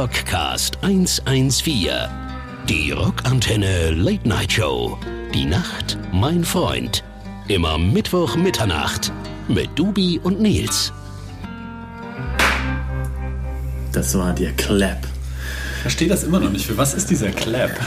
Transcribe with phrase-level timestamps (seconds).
[0.00, 1.90] Rockcast 114.
[2.70, 4.96] Die Rockantenne Late Night Show.
[5.34, 7.04] Die Nacht, mein Freund.
[7.48, 9.12] Immer Mittwoch Mitternacht
[9.48, 10.90] mit Dubi und Nils.
[13.92, 15.06] Das war der Clap.
[15.76, 16.64] Ich verstehe das immer noch nicht.
[16.64, 17.78] Für was ist dieser Clap?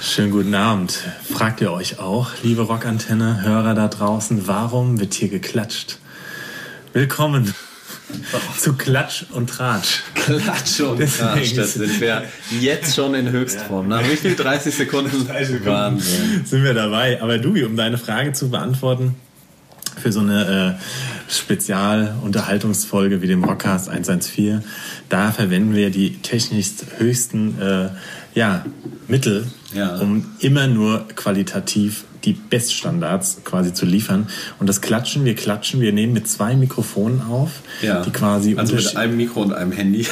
[0.00, 0.98] Schönen guten Abend.
[1.30, 5.98] Fragt ihr euch auch, liebe Rockantenne, Hörer da draußen, warum wird hier geklatscht?
[6.94, 7.54] Willkommen
[8.58, 10.02] zu Klatsch und Tratsch.
[10.14, 12.24] Klatsch und Tratsch, das sind wir
[12.60, 13.88] jetzt schon in Höchstform.
[13.88, 14.36] Nach wie viel?
[14.36, 15.28] 30 Sekunden?
[15.28, 16.44] Wahnsinn.
[16.44, 17.20] Sind wir dabei.
[17.22, 19.16] Aber Dubi, um deine Frage zu beantworten,
[20.00, 24.62] für so eine äh, Spezialunterhaltungsfolge wie dem Rockcast 114,
[25.08, 27.88] da verwenden wir die technisch höchsten äh,
[28.34, 28.64] ja,
[29.08, 29.96] Mittel, ja.
[29.96, 34.28] um immer nur qualitativ die Beststandards quasi zu liefern.
[34.58, 37.50] Und das Klatschen, wir klatschen, wir nehmen mit zwei Mikrofonen auf,
[37.82, 38.02] ja.
[38.02, 40.06] die quasi also mit einem Mikro und einem Handy.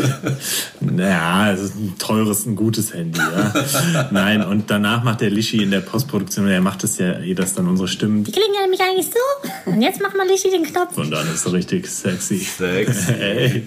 [0.80, 3.18] naja, es ist ein teures, ein gutes Handy.
[3.18, 4.08] Ja.
[4.10, 7.54] Nein, und danach macht der Lischi in der Postproduktion, der macht es ja, eh, dass
[7.54, 8.24] dann unsere Stimmen.
[8.24, 9.70] Die klingen ja nämlich eigentlich so.
[9.70, 10.96] Und jetzt macht mal Lischi den Knopf.
[10.96, 12.38] Und dann ist es richtig sexy.
[12.38, 13.12] Sexy.
[13.20, 13.62] Ey.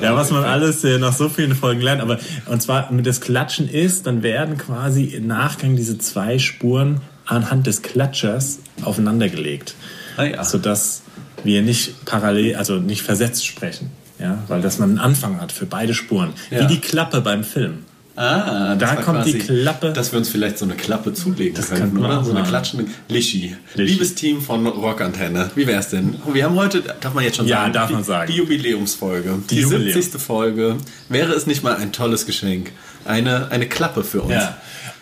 [0.00, 2.00] Ja, was man alles äh, nach so vielen Folgen lernt.
[2.00, 7.00] Aber und zwar mit das Klatschen ist, dann werden quasi im Nachgang diese zwei Spuren
[7.26, 9.74] anhand des Klatschers aufeinandergelegt.
[10.16, 10.44] Ah, ja.
[10.44, 11.02] Sodass
[11.44, 13.90] wir nicht parallel, also nicht versetzt sprechen.
[14.18, 16.32] Ja, weil dass man einen Anfang hat für beide Spuren.
[16.50, 16.62] Ja.
[16.62, 17.84] Wie die Klappe beim Film.
[18.16, 19.92] Ah, da kommt quasi, die Klappe.
[19.92, 22.24] Dass wir uns vielleicht so eine Klappe zulegen das könnten, oder?
[22.24, 23.54] So eine klatschende Lischi.
[23.74, 26.16] Liebes Team von Rockantenne, wie wär's denn?
[26.32, 28.32] Wir haben heute, darf man jetzt schon ja, sagen, darf die, man sagen.
[28.32, 29.34] die Jubiläumsfolge.
[29.50, 29.92] Die, die Jubiläum.
[29.92, 30.20] 70.
[30.20, 30.76] Folge.
[31.10, 32.72] Wäre es nicht mal ein tolles Geschenk?
[33.04, 34.32] Eine, eine Klappe für uns.
[34.32, 34.56] Ja.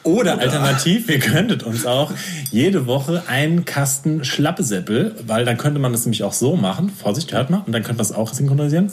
[0.04, 2.12] Oder, Oder alternativ, ihr könntet uns auch
[2.50, 6.90] jede Woche einen Kasten Schlappesäppel, weil dann könnte man das nämlich auch so machen.
[6.90, 7.62] Vorsicht, hört mal.
[7.66, 8.92] Und dann könnte man das auch synchronisieren.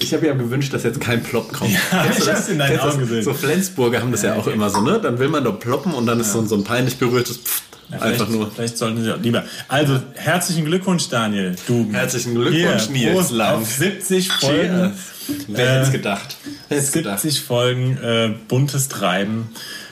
[0.00, 1.70] Ich habe ja gewünscht, dass jetzt kein Plop kommt.
[1.72, 3.22] Ja, ich hab's in deinen Augen gesehen.
[3.22, 5.00] So Flensburger haben das ja, ja auch immer so, ne?
[5.00, 6.42] Dann will man doch ploppen und dann ist ja.
[6.42, 7.75] so, ein peinlich berührtes Pfft.
[7.90, 8.50] Ja, Einfach nur.
[8.50, 9.44] Vielleicht sollten Sie auch lieber.
[9.68, 11.54] Also, herzlichen Glückwunsch, Daniel.
[11.66, 11.88] Du.
[11.92, 13.30] Herzlichen Glückwunsch, Hier, Nils.
[13.30, 13.62] Lang.
[13.62, 14.92] Auf 70 Folgen.
[15.26, 15.44] Cheers.
[15.48, 16.36] Wer hätte es gedacht?
[16.68, 17.38] Wer 70 gedacht?
[17.46, 19.48] Folgen äh, buntes Treiben.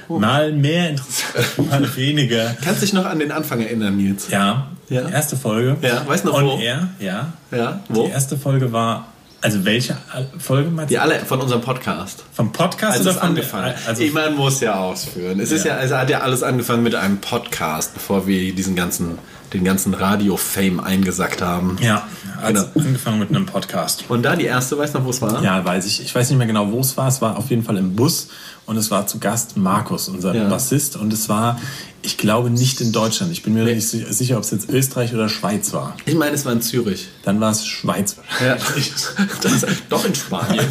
[0.08, 0.18] Oh.
[0.18, 2.56] Mal mehr interessant, mal weniger.
[2.62, 4.28] Kannst du dich noch an den Anfang erinnern, Nils?
[4.30, 4.68] Ja.
[4.90, 5.08] ja.
[5.08, 5.76] Erste Folge.
[5.80, 6.58] Ja, weißt du noch On wo?
[6.58, 7.32] Air, ja.
[7.50, 8.04] Ja, wo?
[8.04, 9.13] Die erste Folge war
[9.44, 9.96] also welche
[10.38, 12.24] Folge meinst Die alle von unserem Podcast.
[12.32, 13.74] Vom Podcast also oder von angefangen?
[13.86, 15.38] Also ich meine, muss ja ausführen.
[15.38, 15.56] Es ja.
[15.56, 19.18] ist ja, also hat ja alles angefangen mit einem Podcast, bevor wir diesen ganzen,
[19.54, 21.76] den ganzen Radio-Fame eingesackt haben.
[21.80, 22.06] Ja,
[22.42, 22.86] also genau.
[22.86, 24.04] angefangen mit einem Podcast.
[24.08, 25.42] Und da die erste, weißt du noch, wo es war?
[25.42, 26.02] Ja, weiß ich.
[26.02, 27.08] Ich weiß nicht mehr genau, wo es war.
[27.08, 28.28] Es war auf jeden Fall im Bus
[28.66, 30.48] und es war zu Gast Markus, unser ja.
[30.48, 30.96] Bassist.
[30.96, 31.60] Und es war,
[32.02, 33.30] ich glaube, nicht in Deutschland.
[33.30, 33.74] Ich bin mir nee.
[33.74, 35.96] nicht sicher, ob es jetzt Österreich oder Schweiz war.
[36.06, 37.08] Ich meine, es war in Zürich.
[37.22, 38.16] Dann war es Schweiz.
[38.44, 38.56] Ja,
[39.42, 40.66] das, doch in Spanien.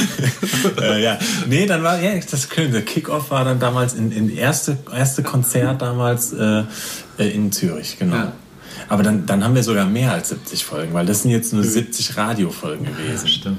[0.80, 1.18] äh, ja.
[1.48, 5.82] Nee, dann war, ja, das der Kickoff war dann damals in, in erste, erste Konzert
[5.82, 6.62] damals äh,
[7.18, 8.16] in Zürich, genau.
[8.16, 8.32] Ja.
[8.88, 11.64] Aber dann, dann haben wir sogar mehr als 70 Folgen, weil das sind jetzt nur
[11.64, 13.26] 70 Radiofolgen gewesen.
[13.26, 13.58] Ja, stimmt.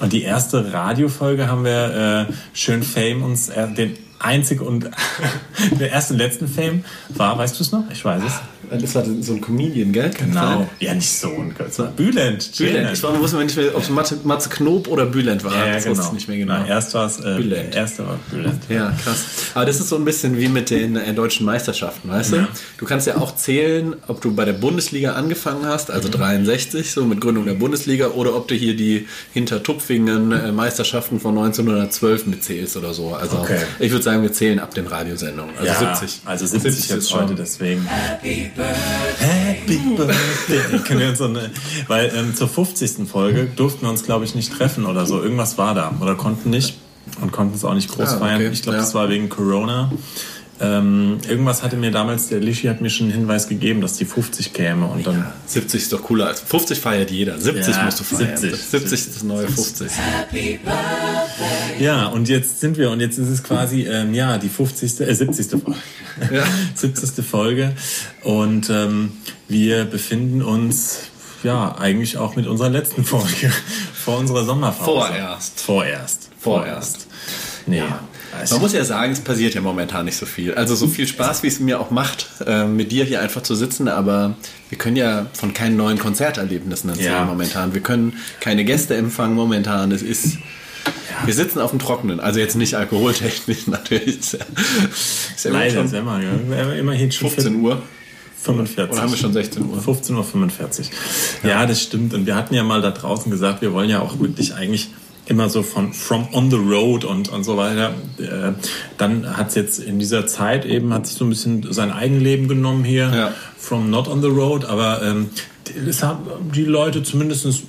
[0.00, 4.90] Und die erste Radiofolge haben wir äh, schön Fame uns äh, den einzig und
[5.78, 7.84] der erste und letzten Fame war, weißt du es noch?
[7.90, 8.32] Ich weiß es.
[8.70, 10.10] Das war so ein Comedian, gell?
[10.18, 10.68] Genau.
[10.80, 11.92] Ja, nicht so ein Kürzer.
[11.96, 12.50] Bülent.
[12.56, 12.92] Bülent.
[12.92, 15.52] Ich war, wusste nicht mehr, ob es Matze, Matze Knob oder Bülent war.
[15.52, 15.96] Ja, ja das genau.
[15.96, 16.54] wusste ich nicht mehr genau.
[16.60, 17.74] Na, erst war es äh, Bülent.
[17.74, 18.62] Erste war Bülent.
[18.68, 19.24] Ja, krass.
[19.54, 22.42] Aber das ist so ein bisschen wie mit den äh, deutschen Meisterschaften, weißt ja.
[22.42, 22.48] du?
[22.78, 26.12] Du kannst ja auch zählen, ob du bei der Bundesliga angefangen hast, also mhm.
[26.12, 31.36] 63, so mit Gründung der Bundesliga, oder ob du hier die Hintertupfingen äh, Meisterschaften von
[31.36, 33.14] 1912 mitzählst oder so.
[33.14, 33.58] Also okay.
[33.78, 35.54] ich würde sagen, wir zählen ab den Radiosendungen.
[35.58, 36.20] Also ja, 70.
[36.24, 37.20] Also 70, 70 jetzt schon.
[37.22, 37.84] heute, deswegen.
[37.86, 39.16] Happy Birthday.
[39.18, 41.14] Happy Birthday.
[41.14, 41.50] so eine,
[41.88, 43.08] weil ähm, zur 50.
[43.08, 45.22] Folge durften wir uns, glaube ich, nicht treffen oder so.
[45.22, 45.94] Irgendwas war da.
[46.00, 46.78] Oder konnten nicht.
[47.20, 48.36] Und konnten es auch nicht groß Ah, feiern.
[48.36, 48.50] okay.
[48.52, 48.82] Ich glaube, Ja.
[48.82, 49.92] das war wegen Corona.
[50.60, 54.04] Ähm, irgendwas hatte mir damals, der Lischi hat mir schon einen Hinweis gegeben, dass die
[54.04, 57.38] 50 käme und dann 70 ist doch cooler als 50 feiert jeder.
[57.40, 58.36] 70 Ja, musst du feiern.
[58.36, 58.60] 70.
[58.62, 59.90] 70 ist das neue 50.
[61.80, 65.00] Ja, und jetzt sind wir und jetzt ist es quasi ähm, ja die 50.
[65.00, 65.50] Äh, 70.
[65.50, 65.74] Folge.
[66.32, 66.44] Ja.
[66.74, 67.24] 70.
[67.24, 67.72] Folge
[68.22, 69.12] und ähm,
[69.48, 70.98] wir befinden uns
[71.42, 73.52] ja eigentlich auch mit unserer letzten Folge
[73.94, 74.84] vor unserer Sommerpause.
[74.84, 75.60] Vorerst.
[75.60, 76.30] Vorerst.
[76.38, 77.06] Vorerst.
[77.66, 77.78] Nee.
[77.78, 78.00] Ja.
[78.50, 80.54] Man muss ja sagen, es passiert ja momentan nicht so viel.
[80.54, 83.54] Also so viel Spaß, wie es mir auch macht, äh, mit dir hier einfach zu
[83.54, 84.36] sitzen, aber
[84.68, 87.24] wir können ja von keinen neuen Konzerterlebnissen erzählen Ja.
[87.24, 87.74] momentan.
[87.74, 89.92] Wir können keine Gäste empfangen momentan.
[89.92, 90.38] Es ist.
[91.24, 94.18] Wir sitzen auf dem Trockenen, also jetzt nicht alkoholtechnisch natürlich.
[94.20, 94.38] Ist ja,
[95.34, 96.72] ist ja Leider, schon ist immer, ja.
[96.74, 97.80] immerhin schon 15 Uhr.
[98.42, 98.92] 45.
[98.92, 99.78] Oder haben wir schon 16 Uhr?
[99.78, 100.12] 15.45
[101.42, 101.48] Uhr.
[101.48, 101.64] Ja.
[101.64, 102.12] das stimmt.
[102.12, 104.90] Und wir hatten ja mal da draußen gesagt, wir wollen ja auch wirklich eigentlich
[105.26, 107.94] immer so von from on the road und, und so weiter.
[108.18, 108.52] Äh,
[108.98, 112.46] dann hat es jetzt in dieser Zeit eben, hat sich so ein bisschen sein Eigenleben
[112.48, 113.32] genommen hier, Ja.
[113.58, 115.30] from not on the road, aber ähm,
[115.66, 117.62] die- es haben die Leute zumindestens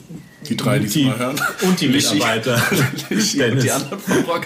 [0.50, 1.42] Die drei, die mal hören.
[1.62, 2.16] Und die Lischi.
[2.16, 2.62] Mitarbeiter.
[3.10, 4.46] Lischi und die anderen vom Rock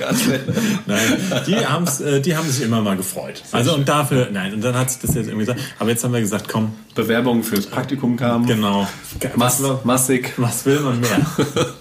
[0.86, 1.00] Nein,
[1.48, 3.42] die, haben's, äh, die haben sich immer mal gefreut.
[3.52, 5.60] Also und dafür, nein, und dann hat sich das jetzt irgendwie gesagt.
[5.80, 8.46] Aber jetzt haben wir gesagt, komm, Bewerbungen fürs Praktikum kamen.
[8.46, 8.88] genau.
[9.36, 10.32] Mass, massig.
[10.38, 11.20] Was will man mehr?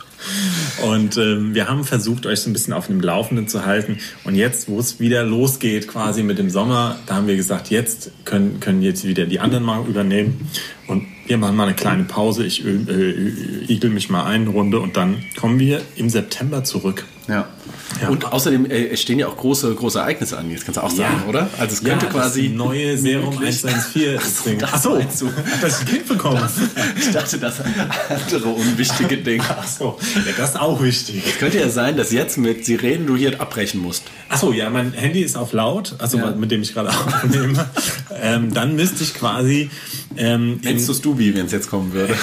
[0.82, 3.98] Und ähm, wir haben versucht, euch so ein bisschen auf dem Laufenden zu halten.
[4.24, 8.10] Und jetzt, wo es wieder losgeht, quasi mit dem Sommer, da haben wir gesagt, jetzt
[8.24, 10.48] können, können jetzt wieder die anderen mal übernehmen.
[10.86, 12.44] Und wir machen mal eine kleine Pause.
[12.44, 14.80] Ich äh, äh, igel mich mal ein, eine Runde.
[14.80, 17.04] Und dann kommen wir im September zurück.
[17.28, 17.46] Ja.
[18.00, 18.08] Ja.
[18.08, 20.90] Und außerdem äh, es stehen ja auch große, große Ereignisse an, jetzt kannst du auch
[20.90, 21.48] sagen, oder?
[21.58, 24.58] Also es könnte ja, quasi das neue Serum möglich- 114 Ding.
[24.58, 25.30] das Achso, meinst du.
[25.60, 26.42] das Kind bekommen.
[26.98, 27.56] Ich dachte, das
[28.08, 29.40] andere unwichtige Ding.
[29.42, 31.22] Achso, ja, das ist auch wichtig.
[31.38, 34.04] Könnte ja sein, dass jetzt mit Sirenen du hier abbrechen musst.
[34.28, 36.30] Achso, ja, mein Handy ist auf laut, also Ja.
[36.30, 37.68] mit dem ich gerade aufnehme.
[38.22, 39.70] ähm, dann müsste ich quasi
[40.16, 42.14] ähm, Nennst du Stubi, wenn es jetzt kommen würde?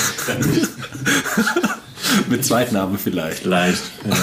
[2.29, 3.39] mit Zweitnamen vielleicht.
[3.39, 4.15] vielleicht ja.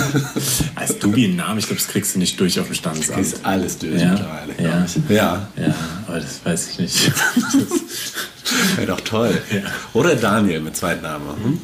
[0.75, 3.20] als Dubi einen Namen, ich glaube, das kriegst du nicht durch auf dem Standesamt.
[3.20, 4.11] Ist alles durch Ja.
[4.11, 4.55] mittlerweile.
[4.58, 4.87] Ja.
[5.08, 5.49] ja.
[5.56, 5.75] Ja,
[6.06, 7.12] aber das weiß ich nicht.
[8.76, 9.40] Wäre doch toll.
[9.52, 9.61] Ja.
[9.94, 11.26] Oder Daniel mit Zweitnamen.
[11.43, 11.58] Hm?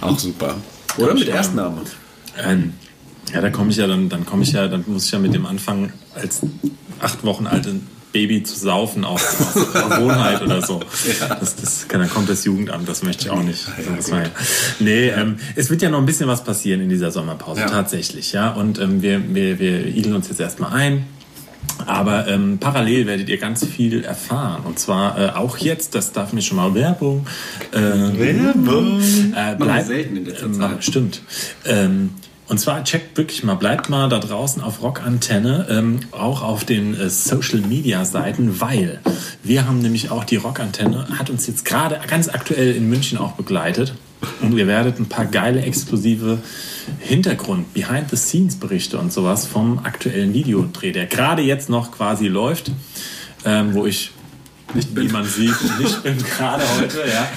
[0.00, 0.56] Auch super.
[0.96, 1.82] Oder mit Erstname.
[2.36, 2.74] ähm,
[3.32, 5.34] ja, da komme ich ja dann, dann komme ich ja, dann muss ich ja mit
[5.34, 6.40] dem anfangen, als
[7.00, 7.80] acht Wochen alte
[8.12, 9.22] Baby zu saufen auf,
[9.56, 10.80] auf Gewohnheit oder so.
[11.40, 13.66] Das, das, dann kommt das Jugendamt, das möchte ich auch nicht.
[14.10, 14.30] War ja-
[14.80, 17.66] nee, ähm, es wird ja noch ein bisschen was passieren in dieser Sommerpause, Ja.
[17.68, 18.50] tatsächlich, ja.
[18.52, 21.06] Und ähm, wir, wir, wir igeln uns jetzt erstmal ein.
[21.86, 24.62] Aber ähm, parallel werdet ihr ganz viel erfahren.
[24.64, 27.26] Und zwar äh, auch jetzt, das darf mir schon mal Werbung.
[27.72, 29.00] Äh, Werbung.
[29.00, 30.84] Äh, wir bleibt, selten in letzter ähm, Zeit.
[30.84, 31.22] Stimmt.
[31.66, 32.10] Ähm,
[32.48, 36.98] und zwar checkt wirklich mal, bleibt mal da draußen auf Rockantenne, ähm, auch auf den
[36.98, 39.00] äh, Social Media Seiten, weil
[39.42, 43.32] wir haben nämlich auch die Rockantenne, hat uns jetzt gerade ganz aktuell in München auch
[43.32, 43.94] begleitet.
[44.40, 46.38] Und ihr werdet ein paar geile, exklusive
[46.98, 52.72] Hintergrund, Behind-the-Scenes-Berichte und sowas vom aktuellen Videodreh, der gerade jetzt noch quasi läuft,
[53.44, 54.10] ähm, wo ich
[54.74, 57.28] nicht wie man sieht, nicht bin gerade heute, ja.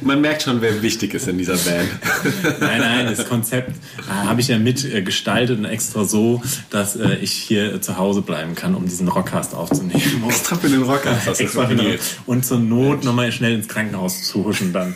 [0.00, 1.88] Man merkt schon, wer wichtig ist in dieser Band.
[2.60, 5.04] Nein, nein, das Konzept äh, habe ich ja mit äh,
[5.50, 9.54] und extra so, dass äh, ich hier äh, zu Hause bleiben kann, um diesen Rockcast
[9.54, 10.24] aufzunehmen.
[10.28, 11.14] Extra für den Rocker.
[11.14, 14.94] hast du Extra für den- und zur Not nochmal schnell ins Krankenhaus zu huschen dann.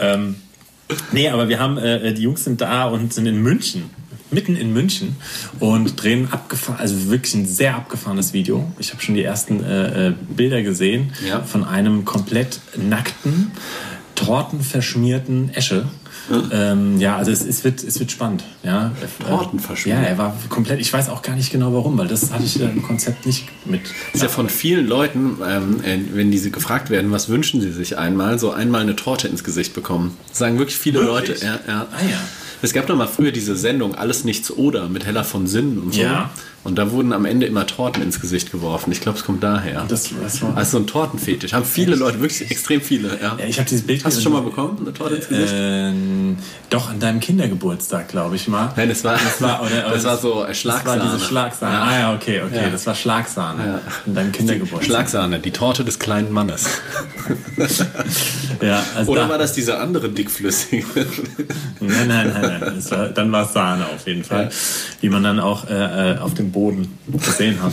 [0.00, 0.36] ähm,
[1.12, 3.90] nee, aber wir haben, äh, die Jungs sind da und sind in München.
[4.30, 5.16] Mitten in München
[5.58, 8.70] und drehen abgefahren, also wirklich ein sehr abgefahrenes Video.
[8.78, 11.40] Ich habe schon die ersten äh, äh, Bilder gesehen Ja.
[11.42, 13.50] von einem komplett nackten,
[14.14, 15.84] tortenverschmierten Esche.
[16.52, 18.44] Ähm, ja, also es, es, wird, es wird spannend.
[18.62, 18.92] Ja.
[19.26, 19.98] Tortenverschmiert?
[19.98, 22.60] Ja, er war komplett, ich weiß auch gar nicht genau warum, weil das hatte ich
[22.60, 23.80] äh, im Konzept nicht mit.
[24.12, 27.98] ist ja von vielen Leuten, ähm, äh, wenn diese gefragt werden, was wünschen sie sich
[27.98, 30.16] einmal, so einmal eine Torte ins Gesicht bekommen.
[30.28, 31.42] Das sagen wirklich viele Wirklich?
[31.42, 31.44] Leute.
[31.46, 31.86] Ja, ja.
[31.90, 32.20] Ah ja.
[32.62, 35.94] Es gab doch mal früher diese Sendung Alles nichts oder mit Hella von Sinnen und
[35.94, 36.00] so.
[36.00, 36.30] Ja.
[36.62, 38.92] Und da wurden am Ende immer Torten ins Gesicht geworfen.
[38.92, 39.86] Ich glaube, es kommt daher.
[39.88, 41.54] Das, das war, also so ein Tortenfetisch.
[41.54, 43.18] Haben viele Leute, wirklich extrem viele.
[43.20, 43.38] Ja.
[43.46, 45.54] ich habe dieses Bild Hast du schon mal bekommen, eine Torte ins Gesicht?
[45.56, 46.36] Ähm,
[46.68, 48.72] doch, an deinem Kindergeburtstag, glaube ich mal.
[48.76, 51.02] Nein, das war, Das war, oder, das war so äh, Das Schlagsahne.
[51.02, 51.74] war diese Schlagsahne.
[51.74, 51.82] Ja.
[51.82, 52.56] Ah ja, okay, okay.
[52.64, 52.68] Ja.
[52.68, 53.66] Das war Schlagsahne.
[53.66, 53.80] Ja.
[54.06, 54.84] An deinem Kindergeburtstag.
[54.84, 56.68] Schlagsahne, die Torte des kleinen Mannes.
[58.60, 60.84] Ja, also Oder da, war das diese andere dickflüssige?
[61.80, 62.72] Nein, nein, nein, nein.
[62.76, 64.50] Das war, dann war es Sahne auf jeden Fall.
[65.00, 67.72] Wie man dann auch äh, äh, auf dem Boden gesehen hat.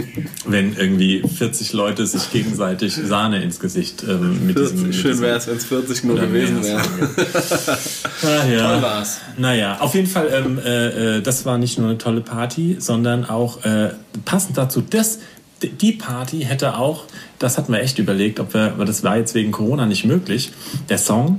[0.46, 4.82] Wenn irgendwie 40 Leute sich gegenseitig Sahne ins Gesicht ähm, mit diesem.
[4.84, 6.80] mit Schön diesem- wäre es, wenn es 40 nur gewesen wäre.
[8.22, 8.72] Ah, ja.
[8.72, 9.18] Toll war's.
[9.36, 13.24] Naja, auf jeden Fall, ähm, äh, äh, das war nicht nur eine tolle Party, sondern
[13.24, 13.90] auch äh,
[14.24, 15.20] passend dazu, das,
[15.62, 17.04] d- die Party hätte auch,
[17.38, 20.50] das hatten wir echt überlegt, ob wir, weil das war jetzt wegen Corona nicht möglich.
[20.88, 21.38] Der Song,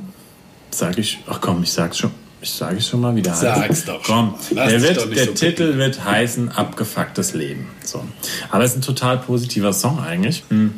[0.71, 2.11] sage ich, ach komm, ich sag's schon.
[2.41, 3.33] Ich sage es schon mal wieder.
[3.33, 4.01] Sag's doch.
[4.03, 7.67] Komm, Lass der, wird, der so Titel wird heißen Abgefucktes Leben.
[7.83, 8.03] So.
[8.49, 10.43] Aber es ist ein total positiver Song eigentlich.
[10.49, 10.73] Hm.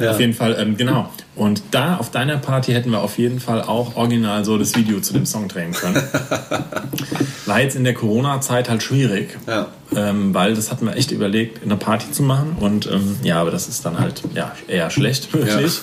[0.00, 1.10] Auf jeden Fall, ähm, genau.
[1.36, 5.00] Und da auf deiner Party hätten wir auf jeden Fall auch original so das Video
[5.00, 5.96] zu dem Song drehen können.
[7.46, 9.66] War jetzt in der Corona-Zeit halt schwierig, Ja.
[9.96, 12.56] ähm, weil das hatten wir echt überlegt, eine Party zu machen.
[12.60, 15.80] Und ähm, ja, aber das ist dann halt ja, eher schlecht wirklich.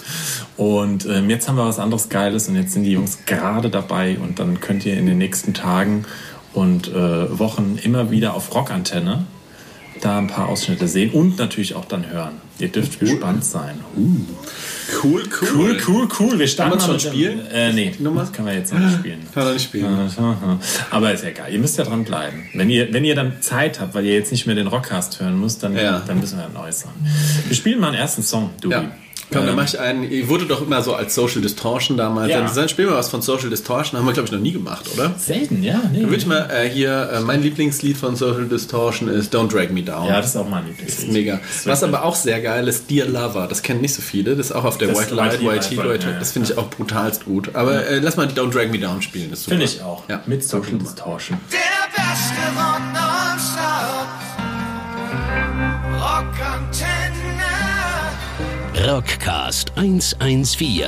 [0.58, 4.18] Und ähm, jetzt haben wir was anderes Geiles und jetzt sind die Jungs gerade dabei
[4.24, 6.06] und dann könnt ihr in den nächsten Tagen
[6.54, 9.26] und äh, Wochen immer wieder auf Rockantenne
[10.02, 12.34] da ein paar Ausschnitte sehen und natürlich auch dann hören.
[12.60, 13.80] Ihr dürft gespannt sein.
[15.04, 15.24] Cool,
[15.56, 16.38] Cool, cool, cool.
[16.40, 17.46] Wir starten Kann schon dem- spielen?
[17.52, 18.22] Äh, nee, Nummer?
[18.22, 19.20] das können wir jetzt noch nicht spielen.
[19.34, 20.12] Kann er nicht spielen.
[20.92, 22.44] Aber ist ja egal, ihr müsst ja dran bleiben.
[22.54, 25.40] Wenn ihr, wenn ihr dann Zeit habt, weil ihr jetzt nicht mehr den Rockcast hören
[25.40, 26.02] müsst, dann, Ja.
[26.06, 26.96] dann müssen wir ein neues sagen.
[27.48, 28.76] Wir spielen mal einen ersten Song, Dubi.
[28.76, 28.92] Ja.
[29.32, 30.04] Komm, dann Ähm, mach ich einen.
[30.12, 32.30] Ich wurde doch immer so als Social Distortion damals.
[32.32, 32.42] Ja.
[32.42, 33.98] Dann, dann spielen wir was von Social Distortion.
[34.00, 35.14] Haben wir, glaube ich, noch nie gemacht, oder?
[35.18, 35.80] Selten, ja.
[35.92, 36.02] Nee.
[36.02, 39.70] Dann würde ich mal äh, hier, äh, mein Lieblingslied von Social Distortion ist Don't Drag
[39.70, 40.08] Me Down.
[40.08, 41.12] Ja, das ist auch mein Lieblingslied.
[41.14, 41.40] Mega.
[41.42, 43.48] Das Was ist aber auch sehr geil ist, Dear Lover.
[43.48, 44.36] Das kennen nicht so viele.
[44.36, 46.16] Das ist auch auf der Das White ist Light, White Heat, White- Heat.
[46.22, 47.56] Das finde ich auch brutalst gut.
[47.56, 49.32] Aber äh, lass mal die Don't Drag Me Down spielen.
[49.32, 49.46] Ist.
[49.46, 50.04] Finde ich auch.
[50.10, 50.22] Ja.
[50.26, 51.38] Mit Social Distortion.
[51.52, 51.58] Der
[51.96, 54.08] beste Rock nonstop.
[56.02, 56.91] Rockantenne.
[58.84, 60.86] Rockcast 114.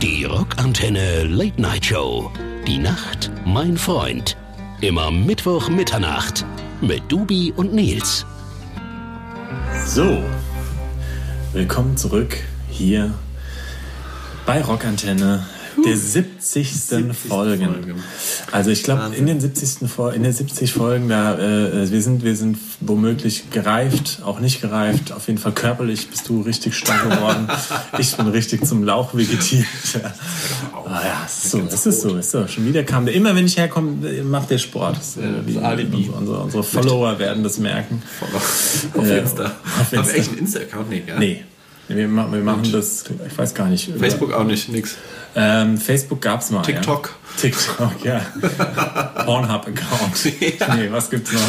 [0.00, 2.32] Die Rockantenne Late Night Show.
[2.66, 4.38] Die Nacht, mein Freund.
[4.80, 6.46] Immer Mittwoch Mitternacht.
[6.80, 8.24] Mit Dubi und Nils.
[9.84, 10.22] So,
[11.52, 12.38] willkommen zurück
[12.70, 13.12] hier
[14.46, 15.44] bei Rockantenne.
[15.84, 16.68] Der 70.
[17.28, 17.64] Folgen.
[17.66, 17.94] Folge.
[18.52, 19.88] Also ich glaube, in den 70.
[19.90, 24.60] Fol in den 70 Folgen, da äh, wir sind wir sind womöglich gereift, auch nicht
[24.60, 25.12] gereift.
[25.12, 27.48] Auf jeden Fall körperlich bist du richtig stark geworden.
[27.98, 29.66] ich bin richtig zum Lauch vegetiert.
[29.94, 30.12] Ja.
[30.86, 32.46] Ah ja, ist so, ist es so, ist so.
[32.48, 33.14] Schon wieder kam der.
[33.14, 34.96] Immer wenn ich herkomme, macht der Sport.
[34.96, 36.10] Das, äh, wie- Alibi.
[36.16, 38.02] Unsere, unsere Follower werden das merken.
[38.34, 39.44] Auf Äh, Insta.
[39.44, 40.14] auf Haben wir Insta.
[40.16, 40.90] echt einen Insta-Account?
[40.90, 41.18] Nee, gell?
[41.18, 41.44] Nee.
[41.96, 43.90] Wir, ma- wir machen das, ich weiß gar nicht.
[43.98, 44.96] Facebook auch nicht, nix.
[45.34, 46.62] Ähm, Facebook gab's mal.
[46.62, 47.08] TikTok.
[47.08, 47.30] Ja.
[47.40, 48.20] TikTok, ja.
[49.24, 50.24] Pornhub-Account.
[50.76, 51.40] Nee, was gibt's noch?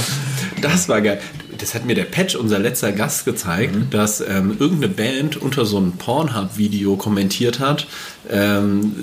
[0.62, 1.20] Das war geil.
[1.62, 3.90] Das hat mir der Patch, unser letzter Gast, gezeigt, Mhm.
[3.92, 7.88] dass ähm, irgendeine Band unter so einem Pornhub-Video kommentiert hat,
[8.30, 8.94] ähm,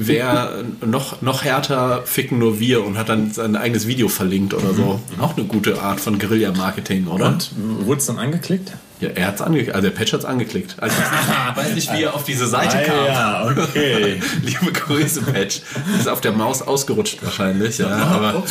[0.00, 4.72] wer noch, noch härter ficken nur wir und hat dann sein eigenes Video verlinkt oder
[4.74, 5.00] so.
[5.20, 7.30] Auch eine gute Art von Guerilla-Marketing, oder?
[7.30, 7.76] Mhm.
[7.78, 8.72] Und wurde es dann angeklickt?
[9.00, 10.76] Ja, er hat's angeklickt, also der Patch hat's angeklickt.
[10.78, 10.96] Also
[11.50, 12.96] ich weiß nicht, wie er auf diese Seite kam.
[12.96, 14.20] Ah, ja, okay.
[14.42, 15.60] Liebe Grüße, Patch.
[15.98, 17.88] Ist auf der Maus ausgerutscht wahrscheinlich, ja.
[17.88, 18.44] Aber,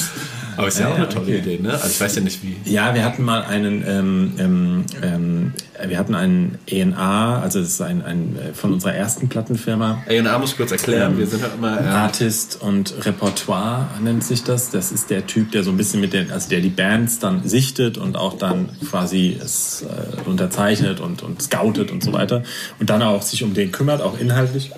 [0.58, 1.38] aber ist ja, Ja, auch eine tolle okay.
[1.38, 1.74] Idee, ne?
[1.74, 2.56] Also ich weiß ja nicht wie.
[2.66, 5.54] Ja, wir hatten mal einen, ähm, ähm, ähm,
[5.88, 10.04] wir hatten einen ENA, also das ist ein, ein äh, von unserer ersten Plattenfirma.
[10.08, 11.80] A&A muss ich kurz erklären, wir sind halt immer...
[11.82, 14.70] Artist und Repertoire nennt sich das.
[14.70, 17.48] Das ist der Typ, der so ein bisschen mit den, also der die Bands dann
[17.48, 22.44] sichtet und auch dann quasi es äh, unterzeichnet und, und scoutet und so weiter.
[22.80, 24.72] Und dann auch sich um den kümmert, auch inhaltlich.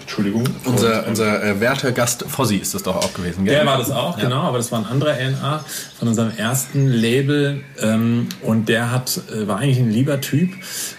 [0.00, 0.44] Entschuldigung.
[0.64, 3.54] unser Und, unser äh, werter Gast Fossi ist das doch auch gewesen, gell?
[3.54, 5.64] der war das auch, genau, aber das war ein anderer NA
[5.98, 10.50] von unserem ersten Label ähm, und der hat, äh, war eigentlich ein lieber Typ,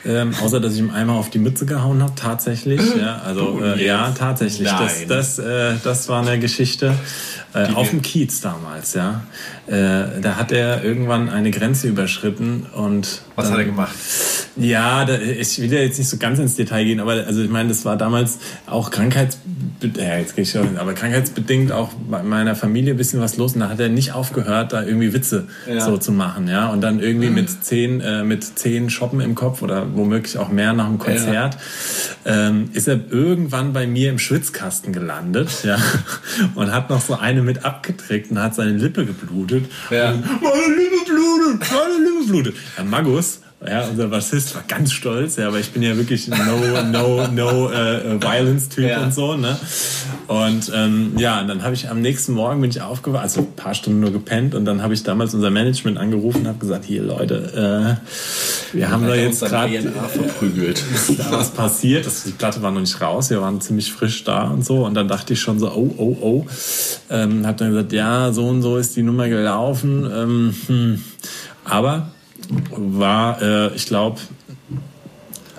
[0.05, 2.81] ähm, außer dass ich ihm einmal auf die Mütze gehauen habe, tatsächlich.
[2.99, 4.67] Ja, also äh, ja, tatsächlich.
[4.67, 5.07] Das, Nein.
[5.07, 6.93] das, äh, das war eine Geschichte
[7.53, 9.21] äh, auf dem Kiez damals, ja.
[9.69, 13.93] Äh, da hat er irgendwann eine Grenze überschritten und Was dann, hat er gemacht?
[14.55, 17.49] ja, da, ich will ja jetzt nicht so ganz ins Detail gehen, aber also ich
[17.51, 22.23] meine, das war damals auch krankheitsbedingt, ja, jetzt gehe ich schon, aber krankheitsbedingt auch bei
[22.23, 25.47] meiner Familie ein bisschen was los und da hat er nicht aufgehört, da irgendwie Witze
[25.71, 25.81] Ja.
[25.81, 29.61] so zu machen, ja, und dann irgendwie mit zehn, äh, mit zehn Shoppen im Kopf
[29.61, 31.57] oder womöglich auch mehr nach dem Konzert,
[32.25, 35.77] ähm, ist er irgendwann bei mir im Schwitzkasten gelandet, ja,
[36.55, 39.58] und hat noch so eine mit abgetrickt und hat seine Lippe geblutet.
[39.89, 40.11] Ja.
[40.11, 42.55] Und, meine Lippe blutet, meine Lippe blutet.
[42.75, 46.39] Herr Magus, ja, unser Bassist war ganz stolz, ja, aber ich bin ja wirklich ein
[46.45, 49.03] No, No, No äh, Violence-Typ Ja.
[49.03, 49.57] und so, ne?
[50.27, 53.55] Und ähm, ja, und dann habe ich am nächsten Morgen bin ich aufgewacht, also ein
[53.57, 56.85] paar Stunden nur gepennt und dann habe ich damals unser Management angerufen und habe gesagt,
[56.85, 57.99] hier Leute,
[58.73, 60.81] äh, wir haben da jetzt gerade A&A verprügelt.
[61.17, 62.05] da was passiert.
[62.05, 64.85] Das, die Platte war noch nicht raus, wir waren ziemlich frisch da und so.
[64.85, 66.45] Und dann dachte ich schon so, oh, oh, oh.
[67.09, 70.09] Ähm, hab dann gesagt, ja, so und so ist die Nummer gelaufen.
[70.09, 71.03] Ähm, hm.
[71.65, 72.11] Aber
[72.71, 74.19] war, äh, ich glaube,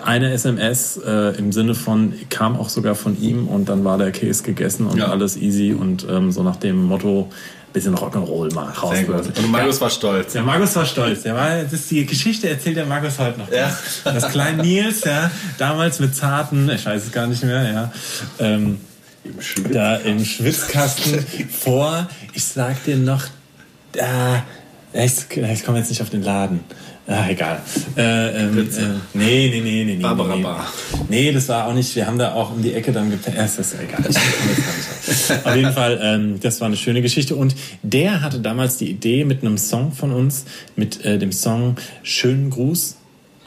[0.03, 4.11] eine SMS äh, im Sinne von, kam auch sogar von ihm und dann war der
[4.11, 5.07] Käse gegessen und Ja.
[5.07, 7.29] alles easy und ähm, so nach dem Motto,
[7.73, 8.97] bisschen Rock'n'Roll mal raus.
[9.37, 10.33] Und Markus war stolz.
[10.33, 11.21] Der Markus war stolz.
[11.23, 13.49] Der war, das ist die Geschichte erzählt der Markus heute noch.
[13.51, 13.73] Ja.
[14.03, 17.91] Das kleine Nils, ja, damals mit zarten, ich weiß es gar nicht mehr, ja,
[18.39, 18.77] ähm,
[19.71, 23.23] da im Schwitzkasten vor, ich sag dir noch,
[23.93, 24.43] da,
[24.93, 26.61] ich, ich komme jetzt nicht auf den Laden.
[27.07, 27.59] Ah, egal.
[27.97, 28.63] Äh, ähm, äh,
[29.13, 30.01] nee, nee, nee, nee, nee.
[30.01, 30.43] Barbara nee.
[30.43, 30.67] Bar.
[31.09, 31.95] Nee, das war auch nicht.
[31.95, 33.35] Wir haben da auch um die Ecke dann gepennt.
[33.35, 34.01] Ja, das ist egal.
[34.01, 35.55] Gar nicht auf.
[35.55, 37.35] jeden Fall, ähm, das war eine schöne Geschichte.
[37.35, 40.45] Und der hatte damals die Idee mit einem Song von uns,
[40.75, 42.95] mit äh, dem Song Schönen Gruß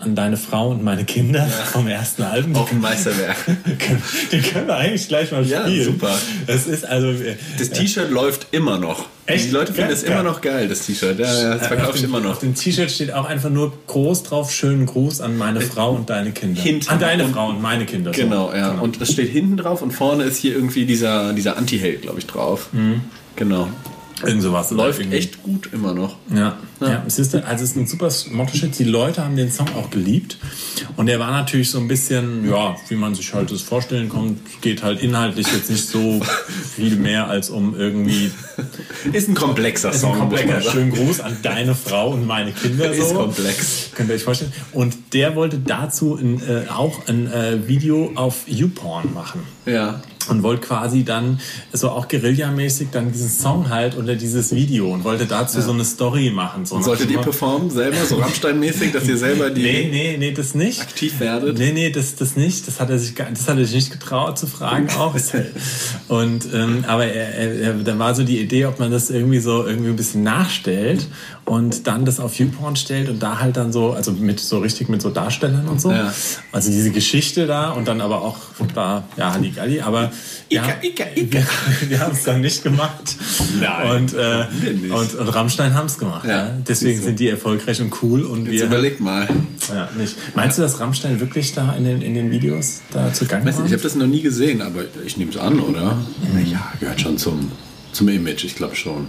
[0.01, 2.57] an deine Frau und meine Kinder vom ersten Album.
[2.57, 3.37] Auch ein Meisterwerk.
[4.33, 5.85] Den können wir eigentlich gleich mal Ja, spielen.
[5.85, 6.19] super.
[6.47, 7.09] Das ist also.
[7.11, 9.07] äh, Das T-Shirt läuft immer noch.
[9.27, 9.47] Echt?
[9.47, 11.19] Die Leute finden es immer noch geil, das T-Shirt.
[11.19, 12.33] Ja, ja, das Äh, verkaufe auf ich immer noch.
[12.33, 16.11] Auf dem T-Shirt steht auch einfach nur groß drauf, schönen Gruß an meine Frau und
[16.11, 16.61] deine Kinder.
[16.61, 16.89] Hinten.
[16.91, 18.13] An deine Frau und meine Kinder.
[18.13, 18.21] so.
[18.21, 18.73] Genau, ja.
[18.73, 22.27] Und es steht hinten drauf und vorne ist hier irgendwie dieser, dieser Anti-Held, glaube ich,
[22.27, 22.69] drauf.
[23.37, 23.69] Genau.
[24.23, 24.71] Irgend sowas.
[24.71, 25.19] Läuft irgendwie.
[25.19, 26.17] echt gut immer noch.
[26.35, 27.03] Ja, ja.
[27.07, 28.79] es ist, also es ist ein super Motto-Shit.
[28.79, 30.39] Die Leute haben den Song auch geliebt.
[30.97, 34.39] Und der war natürlich so ein bisschen, ja, wie man sich halt das vorstellen kann,
[34.61, 36.21] geht halt inhaltlich jetzt nicht so
[36.77, 38.31] viel mehr als um irgendwie
[39.13, 40.19] Ist ein komplexer ist ein Song.
[40.21, 42.95] komplexer schönen Gruß an deine Frau und meine Kinder.
[42.95, 43.03] So.
[43.03, 43.91] Ist komplex.
[43.95, 44.53] Könnt ihr euch vorstellen.
[44.73, 49.41] Und der wollte dazu ein, äh, auch ein äh, Video auf YouPorn machen.
[49.67, 50.01] Ja.
[50.29, 51.41] Und wollte quasi dann
[51.73, 55.85] so auch guerillamäßig dann diesen Song halt unter dieses Video und wollte dazu so eine
[55.85, 56.65] Story machen.
[56.65, 60.33] So nach Solltet ihr performen, selber, so Rammstein-mäßig, dass ihr selber die Nee, nee, nee,
[60.33, 60.81] das nicht.
[60.81, 61.59] aktiv werdet?
[61.59, 62.67] Nee, nee, das, das nicht.
[62.67, 65.15] Das hat er sich, das hat er sich nicht getraut zu fragen auch.
[66.09, 69.39] Und, ähm, aber er, er, er, da war so die Idee, ob man das irgendwie
[69.39, 71.07] so irgendwie ein bisschen nachstellt
[71.45, 74.89] und dann das auf YouPorn stellt und da halt dann so, also mit so richtig
[74.89, 75.91] mit so Darstellern und so.
[75.93, 76.13] Ja.
[76.53, 78.37] Also diese Geschichte da und dann aber auch
[78.75, 80.11] da, ja, Halligalli, aber
[80.49, 81.31] ja, Ika, Ika.
[81.31, 81.47] wir,
[81.91, 83.17] wir haben es dann nicht gemacht.
[83.61, 84.91] Nein, Und, äh, nicht?
[84.93, 86.27] und, und Rammstein haben es gemacht.
[86.27, 86.51] Ja, Ja.
[86.67, 87.05] Deswegen du.
[87.07, 89.29] sind die erfolgreich und cool und Jetzt wir überleg mal.
[89.69, 90.17] ja, nicht.
[90.35, 93.67] Meinst du, dass Rammstein wirklich da in den, in den Videos da zugange war?
[93.67, 95.99] ich habe das noch nie gesehen, aber ich nehme es an, oder?
[96.51, 97.51] Ja, gehört schon zum,
[97.93, 99.09] zum Image, ich glaube schon.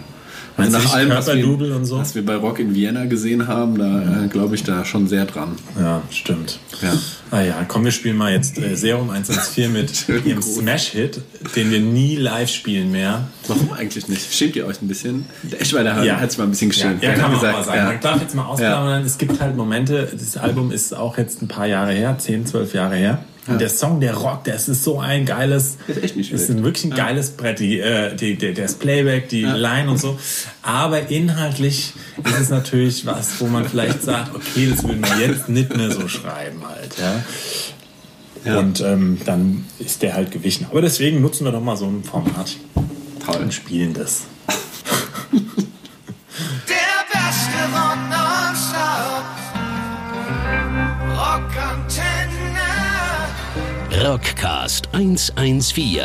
[0.57, 1.97] Du nach allem, was wir, so?
[1.97, 5.25] was wir bei Rock in Vienna gesehen haben, da äh, glaube ich da schon sehr
[5.25, 5.55] dran.
[5.77, 6.59] Ja, stimmt.
[6.81, 6.93] Ja.
[7.31, 10.41] Ah ja, komm, wir spielen mal jetzt äh, Serum 114 mit ihrem.
[10.41, 11.21] Smash-Hit,
[11.55, 13.27] den wir nie live spielen mehr.
[13.47, 14.33] Warum eigentlich nicht?
[14.33, 15.25] Schämt ihr euch ein bisschen?
[15.43, 16.19] Der Eschweiler ja.
[16.19, 17.03] hat sich mal ein bisschen geschämt.
[17.03, 17.77] Ja, Der kann man auch mal sagen.
[17.77, 17.85] ja.
[17.87, 19.03] Man darf jetzt mal ausplaudern.
[19.03, 22.73] Es gibt halt Momente, das Album ist auch jetzt ein paar Jahre her, 10, 12
[22.73, 23.19] Jahre her.
[23.47, 26.59] Und der Song, der Rock, das ist so ein geiles, Ist echt nicht ist schlecht.
[26.59, 30.17] ein, wirklich ein geiles Brett, die, äh, die, die, das Playback, die Line und so.
[30.63, 35.47] Aber inhaltlich ist es natürlich was, wo man vielleicht sagt, okay, das will man jetzt
[35.47, 37.23] nicht mehr so schreiben halt, ja.
[38.51, 38.59] Ja.
[38.59, 40.67] Und ähm, dann ist der halt gewichen.
[40.69, 42.55] Aber deswegen nutzen wir doch mal so ein Format
[43.25, 43.41] Toll.
[43.41, 44.23] und spielen das.
[54.05, 55.99] Rockcast 114.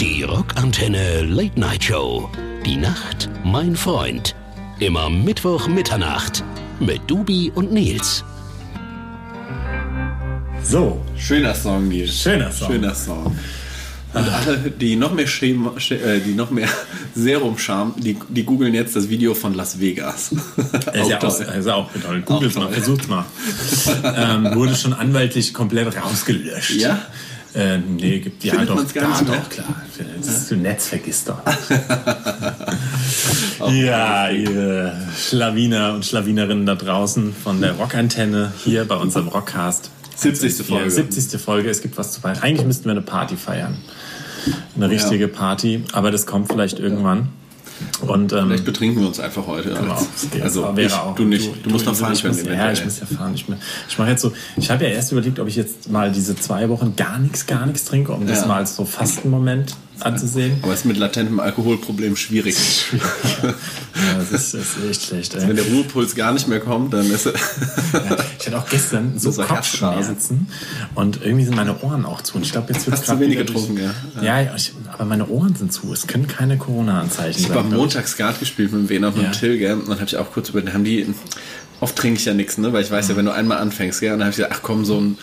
[0.00, 2.30] Die Rockantenne Late Night Show.
[2.64, 4.36] Die Nacht, mein Freund.
[4.78, 6.44] Immer Mittwoch Mitternacht
[6.78, 8.22] mit Dubi und Nils.
[10.62, 12.16] So, Schöner Song, Nils.
[12.16, 12.70] Schöner Song.
[12.70, 13.36] Schöner Song.
[14.16, 16.68] Und alle, die noch mehr Schema, Sch- äh, die noch mehr
[17.14, 20.32] Serum Charme, die, die googeln jetzt das Video von Las Vegas.
[20.92, 22.22] Ist ja Auch ist auch toll.
[22.26, 22.70] Auch mal, toll.
[22.72, 23.24] versucht's mal.
[24.16, 26.76] ähm, wurde schon anwaltlich komplett rausgelöscht.
[26.80, 27.02] Ja?
[27.54, 29.38] Äh, nee, gibt ja Findet doch, man's gar da nicht mehr?
[29.38, 29.82] doch, klar.
[30.18, 31.38] Das Netz vergisst doch.
[33.70, 39.90] ja, ihr Schlawiner und Schlawinerinnen da draußen von der Rockantenne hier bei unserem Rockcast.
[40.16, 40.66] 70.
[40.66, 40.90] Folge.
[40.90, 41.40] 70.
[41.40, 41.70] Folge.
[41.70, 42.38] Es gibt was zu feiern.
[42.40, 43.76] Eigentlich müssten wir eine Party feiern.
[44.76, 47.28] Eine richtige Party, aber das kommt vielleicht irgendwann.
[48.06, 49.68] Und ähm, Vielleicht betrinken wir uns einfach heute.
[49.68, 51.50] Genau, das also ich, auch- du nicht.
[51.62, 53.34] Du, musst noch fahren ich muss, Ja, ich muss ja fahren.
[53.34, 53.44] Ich,
[53.88, 54.32] ich mache jetzt so.
[54.56, 57.66] Ich habe ja erst überlegt, ob ich jetzt mal diese zwei Wochen gar nichts, gar
[57.66, 58.46] nichts trinke, um das Ja.
[58.46, 60.58] mal als so Fastenmoment anzusehen.
[60.62, 62.56] Aber es ist mit latentem Alkoholproblem schwierig.
[62.92, 65.34] Ja, das ist, das ist echt schlecht.
[65.36, 65.54] Wenn Ey.
[65.56, 67.32] der Ruhepuls gar nicht mehr kommt, dann ist Ja,
[68.38, 70.48] ich hatte auch gestern so Kopfschmerzen
[70.94, 72.36] und irgendwie sind meine Ohren auch zu.
[72.36, 73.78] Und ich glaube, jetzt wird Hast zu wenig getrunken,
[74.22, 74.22] ja.
[74.42, 75.92] Ja, ich, aber meine Ohren sind zu.
[75.92, 77.56] Es können keine Corona-Anzeichen Ich sein.
[77.56, 79.30] habe am Montag Skat gespielt mit dem Wiener und Ja.
[79.30, 79.74] dem gell?
[79.74, 81.06] Und dann habe ich auch kurz über, dann haben die,
[81.80, 82.72] oft trinke ich ja nichts, ne?
[82.72, 84.12] Weil ich weiß ja, wenn du einmal anfängst, gell?
[84.12, 85.18] Und dann habe ich gesagt, ach komm, so ein,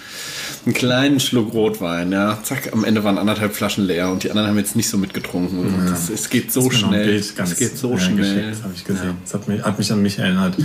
[0.66, 2.40] einen kleinen Schluck Rotwein, ja.
[2.44, 5.88] Zack, am Ende waren anderthalb Flaschen leer und die anderen haben jetzt nicht so mitgetrunken.
[5.90, 7.16] Das, es geht so ein schnell.
[7.16, 8.52] Es geht so ja, schnell.
[8.52, 9.18] Das habe ich gesehen.
[9.24, 10.56] Das hat mich, hat mich an mich erinnert.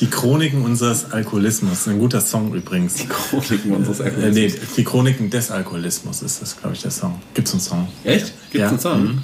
[0.00, 1.88] Die Chroniken unseres Alkoholismus.
[1.88, 2.94] Ein guter Song übrigens.
[2.94, 4.34] Die Chroniken unseres Äh, Alkoholismus.
[4.60, 7.20] nee, die Chroniken des Alkoholismus ist das, glaube ich, der Song.
[7.34, 7.88] Gibt's einen Song?
[8.04, 8.32] Echt?
[8.50, 8.68] Gibt's Ja.
[8.68, 9.02] einen Song?
[9.02, 9.22] Mhm.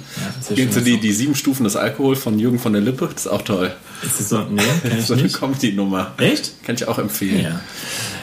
[0.49, 1.01] Ja, schöner die, Song.
[1.01, 3.07] die sieben Stufen des Alkohol von Jürgen von der Lippe?
[3.13, 3.71] Das ist auch toll.
[4.05, 4.39] Ist das so?
[4.43, 5.27] Nee, kenn ich So eine.
[5.27, 6.13] Comedy-Nummer.
[6.17, 6.63] Echt?
[6.63, 7.43] Kann ich auch empfehlen.
[7.43, 7.59] Ja.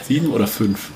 [0.07, 0.89] Sieben oder fünf?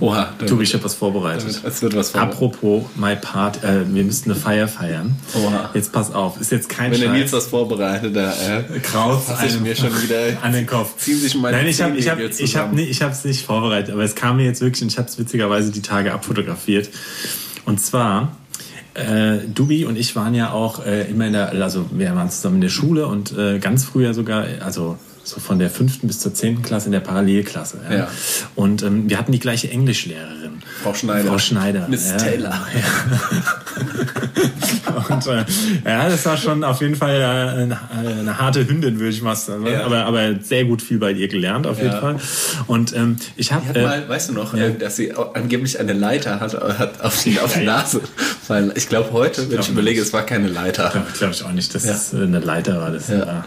[0.00, 0.34] Oha.
[0.38, 1.60] da- Tobi, ich habe was vorbereitet.
[1.64, 2.20] Es wird was vor.
[2.20, 5.16] Apropos My Part, äh, wir müssten eine Feier feiern.
[5.34, 5.70] Oha.
[5.72, 7.32] Jetzt pass auf, ist jetzt kein Wenn der Nils Scheiß.
[7.32, 10.96] was vorbereitet, da äh, Kraus einem- mir schon wieder an den Kopf.
[10.98, 14.02] Ziehen sich meine Nein, ich habe ich hab, ich hab, ich hab's nicht vorbereitet, aber
[14.04, 16.90] es kam mir jetzt wirklich und ich habe es witzigerweise die Tage abfotografiert.
[17.64, 18.35] Und zwar,
[18.96, 22.56] äh, Dubi und ich waren ja auch äh, immer in der, also wir waren zusammen
[22.56, 26.34] in der Schule und äh, ganz früher sogar, also so von der fünften bis zur
[26.34, 27.80] zehnten Klasse in der Parallelklasse.
[27.90, 27.96] Ja.
[27.96, 28.08] Ja.
[28.54, 30.62] Und ähm, wir hatten die gleiche Englischlehrerin.
[30.82, 31.28] Frau Schneider.
[31.28, 31.86] Frau Schneider.
[31.88, 32.16] Miss ja.
[32.16, 32.54] Taylor.
[35.08, 35.44] Und, äh,
[35.84, 37.78] ja, das war schon auf jeden Fall äh, eine,
[38.20, 39.66] eine harte Hündin, würde ich mal sagen.
[39.66, 39.84] Ja.
[39.84, 42.00] Aber, aber sehr gut viel bei ihr gelernt, auf jeden Ja.
[42.00, 42.16] Fall.
[42.66, 43.78] Und ähm, ich habe.
[43.78, 44.66] Äh, mal, weißt du noch, ja.
[44.66, 48.00] äh, dass sie angeblich eine Leiter hat, äh, hat auf die, auf die Nase.
[48.48, 50.88] Weil ich glaube heute, wenn ich überlege, es war keine Leiter.
[50.90, 52.90] Glaube glaub ich auch nicht, dass es äh, eine Leiter war.
[52.90, 53.26] Das Ja.
[53.26, 53.44] war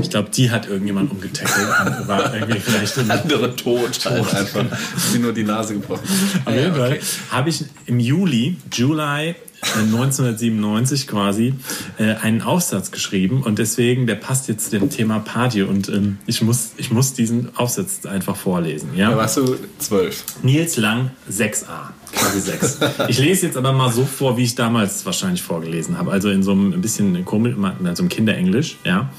[0.00, 1.68] ich glaube, die hat irgendjemand umgetackelt
[2.06, 4.64] war irgendwie vielleicht in Andere tot, halt einfach.
[4.96, 6.02] Sie nur die Nase gebrochen.
[6.44, 6.98] Auf jeden Fall
[7.30, 11.54] habe ich im Juli, July äh, 1997 quasi,
[11.98, 16.18] äh, einen Aufsatz geschrieben und deswegen, der passt jetzt zu dem Thema Party und ähm,
[16.26, 18.90] ich, muss, ich muss diesen Aufsatz einfach vorlesen.
[18.96, 19.10] Ja?
[19.10, 20.24] Da warst du zwölf.
[20.42, 21.64] Nils Lang 6a,
[22.12, 22.78] quasi 6.
[23.08, 26.10] Ich lese jetzt aber mal so vor, wie ich damals wahrscheinlich vorgelesen habe.
[26.10, 29.10] Also in so einem ein bisschen komisch, in so einem Kinderenglisch, ja.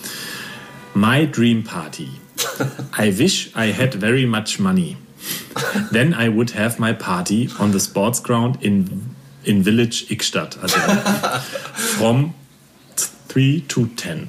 [0.93, 2.09] My dream party.
[2.99, 4.97] I wish I had very much money.
[5.91, 10.61] Then I would have my party on the sports ground in, in Village Ikstadt.
[10.61, 10.79] Also
[11.97, 12.33] from
[12.95, 14.27] 3 to 10.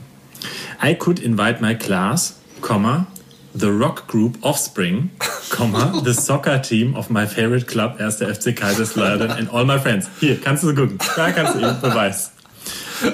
[0.81, 3.07] I could invite my class, comma,
[3.55, 5.11] the rock group Offspring,
[5.51, 8.09] comma, the soccer team of my favorite club, 1.
[8.09, 10.09] FC Kaiserslautern, and all my friends.
[10.21, 10.99] Hier, kannst du gucken.
[11.17, 12.33] Da kannst du eben Beweis.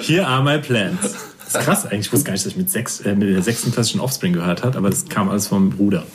[0.01, 1.30] Here are my plans.
[1.53, 2.07] Das ist krass eigentlich.
[2.07, 4.33] Ich wusste gar nicht, dass ich mit, sechs, äh, mit der sechsten Klasse schon Offspring
[4.33, 6.05] gehört hat, aber das kam alles vom Bruder.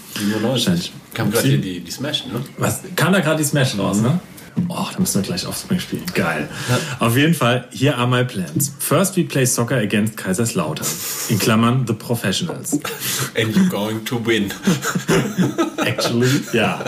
[0.42, 0.92] Wahrscheinlich.
[1.14, 2.42] Kam gerade hier die, die Smash, ne?
[2.58, 4.20] Was, kam da gerade die Smash raus, ne?
[4.68, 6.06] Oh, da müssen wir gleich Offspring spielen.
[6.14, 6.48] Geil.
[6.98, 8.72] Auf jeden Fall, here are my plans.
[8.78, 11.30] First we play soccer against Kaiserslautern.
[11.30, 12.72] In Klammern, the professionals.
[13.34, 14.50] And you're going to win.
[15.78, 16.82] Actually, yeah.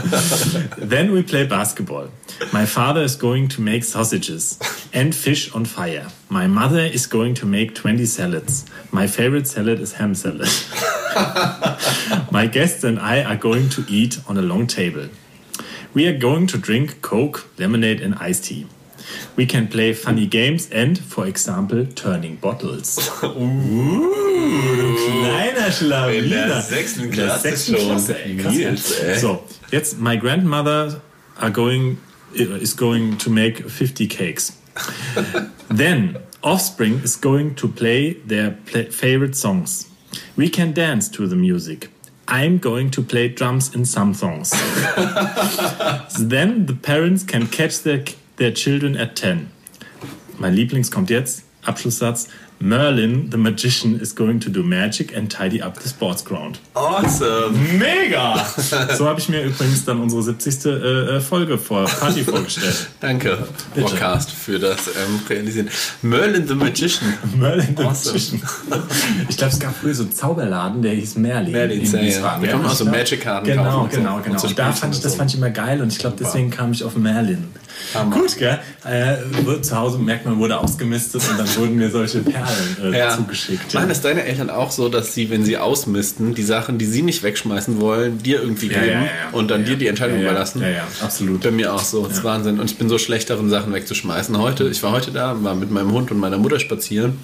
[0.76, 2.08] then we play basketball.
[2.52, 4.58] My father is going to make sausages
[4.92, 6.08] and fish on fire.
[6.28, 8.64] My mother is going to make 20 salads.
[8.92, 10.48] My favorite salad is ham salad.
[12.30, 15.08] My guests and I are going to eat on a long table.
[15.98, 18.68] We are going to drink Coke, lemonade, and iced tea.
[19.34, 23.10] We can play funny games and, for example, turning bottles.
[23.18, 23.32] Kleiner
[25.72, 26.22] Schlawiner.
[26.22, 27.74] In der sechsten Klasse schon.
[27.74, 29.20] Klasse, Nils.
[29.20, 31.02] So, jetzt, my grandmother
[31.36, 31.98] are going,
[32.38, 34.56] uh, is going to make 50 cakes.
[35.68, 38.52] then, Offspring is going to play their
[38.92, 39.88] favorite songs.
[40.36, 41.90] We can dance to the music.
[42.30, 44.50] I'm going to play drums in some songs.
[46.20, 48.04] then the parents can catch their,
[48.36, 49.50] their children at 10.
[50.38, 52.28] Mein Lieblings kommt jetzt, Abschlusssatz.
[52.60, 56.58] Merlin, the magician, is going to do magic and tidy up the sports ground.
[56.74, 57.78] Awesome.
[57.78, 58.44] Mega!
[58.98, 60.64] So habe ich mir übrigens dann unsere 70.
[60.64, 60.68] Äh,
[61.16, 62.88] äh, Folge vor Party vorgestellt.
[63.00, 63.38] Danke,
[63.74, 65.68] Podcast, für das ähm, Realisieren.
[66.02, 67.14] Merlin the Magician.
[67.36, 68.12] Merlin the Awesome.
[68.12, 68.42] Magician.
[69.28, 71.52] Ich glaube, es gab früher so einen Zauberladen, der hieß Merlin.
[71.52, 72.38] Merlin, in ja, ja.
[72.38, 74.42] Kann man auch so Magic-Karten Genau, genau, genau.
[74.42, 76.82] Und da fand ich, das fand ich immer geil und ich glaube, deswegen kam ich
[76.82, 77.44] auf Merlin.
[77.94, 78.16] Hammer.
[78.16, 78.58] Gut, gell?
[78.84, 82.47] Äh, zu Hause merkt man, wurde ausgemistet und dann wurden mir solche Perlen
[82.82, 83.16] äh, Ja.
[83.16, 83.74] zugeschickt.
[83.74, 87.02] Machen das deine Eltern auch so, dass sie, wenn sie ausmisten, die Sachen, die sie
[87.02, 89.10] nicht wegschmeißen wollen, dir irgendwie Ja, geben ja, ja.
[89.32, 90.30] und dann Ja, dir die Entscheidung ja, ja.
[90.30, 90.62] überlassen?
[90.62, 91.42] Ja, ja, absolut.
[91.42, 92.06] Bei mir auch so.
[92.06, 92.58] Das ist Wahnsinn.
[92.60, 94.36] Und ich bin so schlecht darin, Sachen wegzuschmeißen.
[94.38, 97.18] Heute, ich war heute da, war mit meinem Hund und meiner Mutter spazieren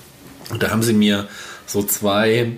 [0.50, 1.26] und da haben sie mir
[1.66, 2.52] so zwei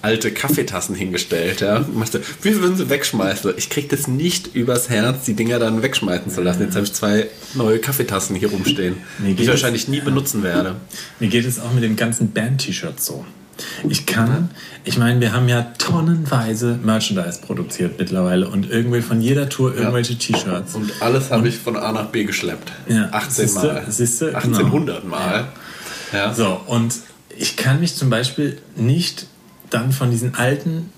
[0.00, 1.84] alte Kaffeetassen hingestellt, ja.
[1.94, 3.54] Machte, wie würden sie wegschmeißen?
[3.56, 6.62] Ich krieg das nicht übers Herz, die Dinger dann wegschmeißen zu lassen.
[6.62, 10.76] Jetzt habe ich zwei neue Kaffeetassen hier rumstehen, die ich wahrscheinlich nie benutzen werde.
[11.20, 13.24] Mir geht es auch mit den ganzen Band-T-Shirts so.
[13.88, 14.50] Ich kann,
[14.84, 20.16] ich meine, wir haben ja tonnenweise Merchandise produziert mittlerweile und irgendwie von jeder Tour irgendwelche
[20.16, 20.74] T-Shirts.
[20.74, 22.72] Und alles habe ich von A nach B geschleppt.
[22.88, 23.84] Ja, 18 siehste, Mal.
[23.88, 24.38] siehste, genau.
[24.38, 25.48] 1800 Mal.
[26.12, 26.34] Ja.
[26.34, 26.94] So, und
[27.36, 29.26] ich kann mich zum Beispiel nicht
[29.74, 30.90] dann von diesen alten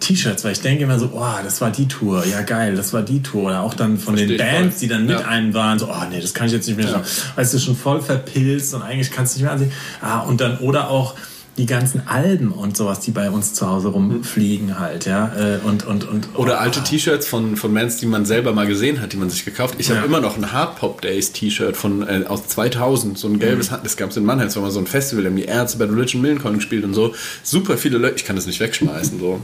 [0.00, 3.02] T-Shirts, weil ich denke immer so, oh, das war die Tour, ja geil, das war
[3.02, 3.44] die Tour.
[3.44, 5.26] Oder auch dann von Versteh den Bands, die dann mit Ja.
[5.26, 7.02] einem waren, so, oh nee, das kann ich jetzt nicht mehr schauen.
[7.36, 9.72] Weißt du, schon voll verpilzt und eigentlich kannst du nicht mehr ansehen.
[10.00, 11.14] Ah, und dann, oder auch
[11.56, 15.32] die ganzen Alben und sowas, die bei uns zu Hause rumfliegen halt, ja.
[15.38, 18.66] äh, Und, und, und, Oder oh, alte T-Shirts von, von Bands, die man selber mal
[18.66, 19.76] gesehen hat, die man sich gekauft.
[19.78, 20.04] Ich habe Ja.
[20.06, 23.74] immer noch ein Hard Pop Days T-Shirt von äh, aus 2000, so ein gelbes, Mhm.
[23.74, 25.44] Hand- das gab es in Mannheim, das war mal so ein Festival, da haben die
[25.44, 27.14] Ärzte bei Religion Millencolin gespielt und so.
[27.44, 29.40] Super viele Leute, ich kann das nicht wegschmeißen, so.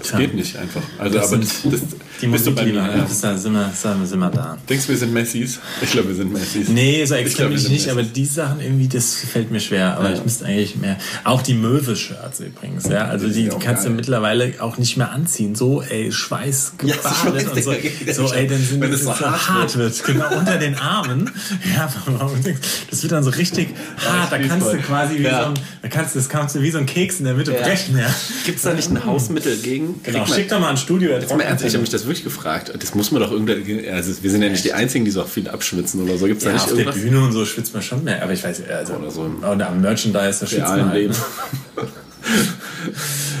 [0.00, 0.82] Das geht nicht einfach.
[0.98, 2.74] Also, Das aber sind das, das Die bist du bei mir.
[2.74, 2.96] Ja.
[2.98, 4.56] das, da sind wir, sind wir, sind wir da.
[4.68, 5.58] Denkst du, wir sind Messis?
[5.82, 6.68] Ich glaube, wir sind Messis.
[6.68, 9.60] Nee, so Ich extrem glaub, ich sind nicht, aber die Sachen irgendwie, das fällt mir
[9.60, 9.96] schwer.
[9.96, 10.14] Aber Ja.
[10.16, 10.96] ich müsste eigentlich mehr.
[11.24, 13.06] Auch die Möwe-Shirts übrigens, ja.
[13.06, 13.90] Also Die die, kannst geil.
[13.90, 15.54] du mittlerweile auch nicht mehr anziehen.
[15.54, 18.26] So, ey, Schweiß Ja, gebadet Schweiß, und so.
[18.28, 20.04] So, ey, dann sind Wenn es so hart hart wird.
[20.04, 21.30] Genau, unter den Armen.
[21.74, 21.92] Ja,
[22.90, 23.68] das wird dann so richtig
[24.04, 24.32] hart.
[24.32, 25.42] Da kannst du quasi wie Ja.
[25.44, 27.52] so ein, da kannst du, das kannst du wie so ein Keks in der Mitte
[27.52, 27.62] Ja.
[27.62, 28.12] brechen, ja.
[28.44, 29.81] Gibt es da nicht ein Hausmittel gegen?
[29.86, 31.10] Genau, Kriegt man- schick doch mal ein Studio.
[31.12, 32.72] Jetzt mal ernst, ich habe mich das wirklich gefragt.
[32.78, 33.88] Das muss man doch irgendwie.
[33.90, 36.26] Also wir sind ja nicht die Einzigen, die so viel abschwitzen oder so.
[36.26, 37.02] Gibt es da ja, nicht auf der irgendwas?
[37.02, 38.22] Bühne und so schwitzt man schon mehr.
[38.22, 40.94] Aber ich weiß, also, Oder so oder am Merchandise, da schwitzt man halt.
[40.94, 41.14] Leben.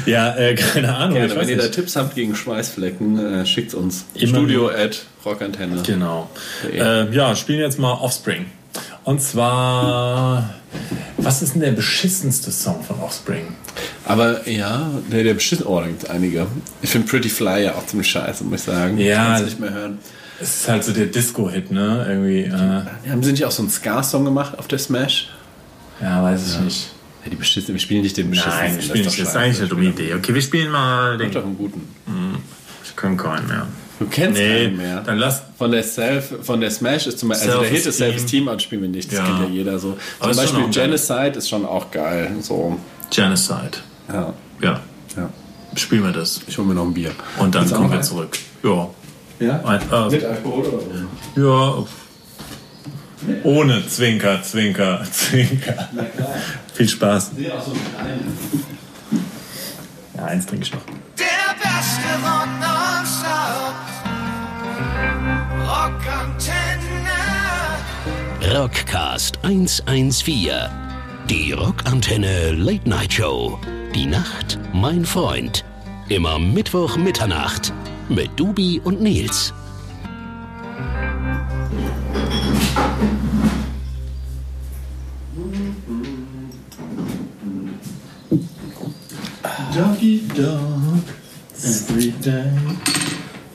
[0.06, 1.16] Ja, äh, keine Ahnung.
[1.18, 1.68] Gerne, wenn ihr da.
[1.68, 4.04] Tipps habt gegen Schweißflecken, äh, schickt uns.
[4.14, 5.80] Immer Studio at Rockantenne.
[5.86, 6.28] Genau.
[6.74, 7.02] Ja.
[7.02, 8.46] Äh, ja, spielen jetzt mal Offspring.
[9.04, 10.54] Und zwar,
[11.18, 13.48] was ist denn der beschissenste Song von Offspring?
[14.04, 15.66] Aber ja, der, der beschissen.
[15.66, 16.46] Oh, da gibt es einige.
[16.80, 18.98] Ich finde Pretty Fly ja auch ziemlich scheiße, muss ich sagen.
[18.98, 19.38] Ja.
[19.38, 19.98] Du nicht mehr hören.
[20.40, 22.04] Es ist halt so der Disco-Hit, ne?
[22.08, 25.28] Irgendwie, äh, Haben sie nicht auch so einen Ska-Song gemacht auf der Smash?
[26.00, 26.90] ja, weiß ich nicht.
[27.24, 28.56] Ja, die beschissen, wir spielen nicht den beschissenen.
[28.58, 29.20] Nein, wir spielen nicht.
[29.20, 30.14] Das ist eigentlich eine dumme Idee.
[30.14, 31.30] Okay, wir spielen mal den.
[31.30, 31.82] doch einen guten.
[32.84, 33.66] Ich kann keinen mehr.
[33.98, 35.00] Du kennst Nee, keinen mehr.
[35.02, 35.42] dann lass.
[35.58, 37.98] Von der Self, von der Smash ist zum Beispiel, also der Hit ist.
[37.98, 39.10] Self-Esteem, aber das spielen wir nicht.
[39.12, 39.24] Das Ja.
[39.26, 39.96] kennt ja jeder so.
[40.18, 40.84] Aber Zum ist schon Beispiel auch geil.
[40.86, 42.30] Genocide ist schon auch geil.
[42.40, 42.78] So,
[43.10, 43.70] Genocide.
[44.12, 44.34] ja.
[44.60, 44.80] Ja,
[45.16, 45.28] ja.
[45.76, 46.40] spielen wir das.
[46.46, 47.10] Ich hole mir noch ein Bier.
[47.38, 48.36] Und dann kommen wir zurück.
[48.62, 48.88] Ja.
[49.40, 49.60] Ja?
[49.64, 50.82] Ein, äh, Mit Alkohol oder
[51.34, 51.86] so?
[53.26, 53.34] Ja.
[53.44, 55.88] Ohne Zwinker, Zwinker, Zwinker.
[56.74, 57.32] Viel Spaß.
[57.36, 58.22] Nee, auch so ein kleines.
[60.16, 60.80] Ja, eins trinke ich noch.
[61.18, 61.24] Der
[61.54, 62.48] beste Rock
[63.32, 63.74] nonstop.
[65.66, 67.20] Rockantenne.
[68.54, 70.52] Rockcast 114.
[71.28, 73.58] Die Rockantenne Late Night Show.
[73.94, 75.64] Die Nacht, mein Freund.
[76.08, 77.72] Immer Mittwoch Mitternacht
[78.08, 79.52] mit Dubi und Nils.
[89.74, 91.02] Doggy dog,
[91.64, 93.11] every day.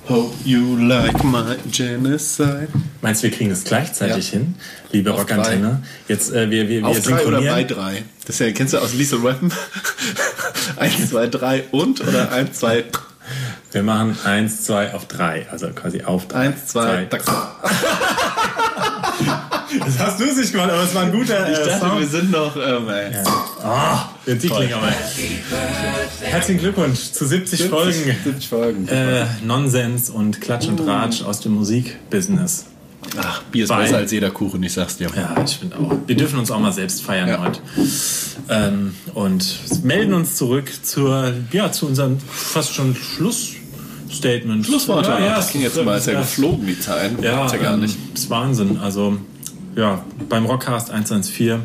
[0.10, 2.70] Hope you like my genocide.
[3.02, 4.40] Meinst du, wir kriegen das gleichzeitig Ja.
[4.40, 4.56] hin,
[4.92, 5.84] liebe Auf Rockantenne?
[6.08, 8.04] Jetzt, äh, wir, wir, wir Auf drei oder bei drei?
[8.26, 9.52] Das ja, kennst du aus Lethal Weapon?
[10.78, 12.86] eins, zwei, drei und oder eins, zwei,
[13.74, 15.46] Wir machen eins, zwei auf drei.
[15.52, 16.40] Also quasi auf drei.
[16.48, 17.24] eins, zwei, tack.
[19.86, 22.00] Das hast du es nicht gemacht, aber es war ein guter Ich äh, dachte, Sound.
[22.00, 23.12] wir sind noch, ähm, ey.
[23.62, 24.92] Ah, der Tickling aber.
[26.22, 28.16] Herzlichen Glückwunsch zu 70 Folgen.
[28.24, 28.88] 70 Folgen.
[28.88, 32.66] Äh, Nonsens und Klatsch und Ratsch aus dem Musikbusiness.
[33.18, 35.10] Ach, Bier ist Bei- besser als jeder Kuchen, ich sag's dir.
[35.16, 35.96] Ja, ich finde auch.
[36.06, 37.40] Wir dürfen uns auch mal selbst feiern Ja.
[37.40, 37.60] heute.
[38.50, 44.66] Ähm, und melden uns zurück zur, ja, zu unserem fast schon Schlussstatement.
[44.66, 45.10] Schlussworte.
[45.10, 47.12] Ja, ja, das ging jetzt mal, ist ja geflogen, die Zeit.
[47.22, 47.98] Ja, ja gar ähm, nicht.
[48.14, 48.78] ist Wahnsinn.
[48.78, 49.18] Also,
[49.76, 51.62] ja, beim Rockcast 114.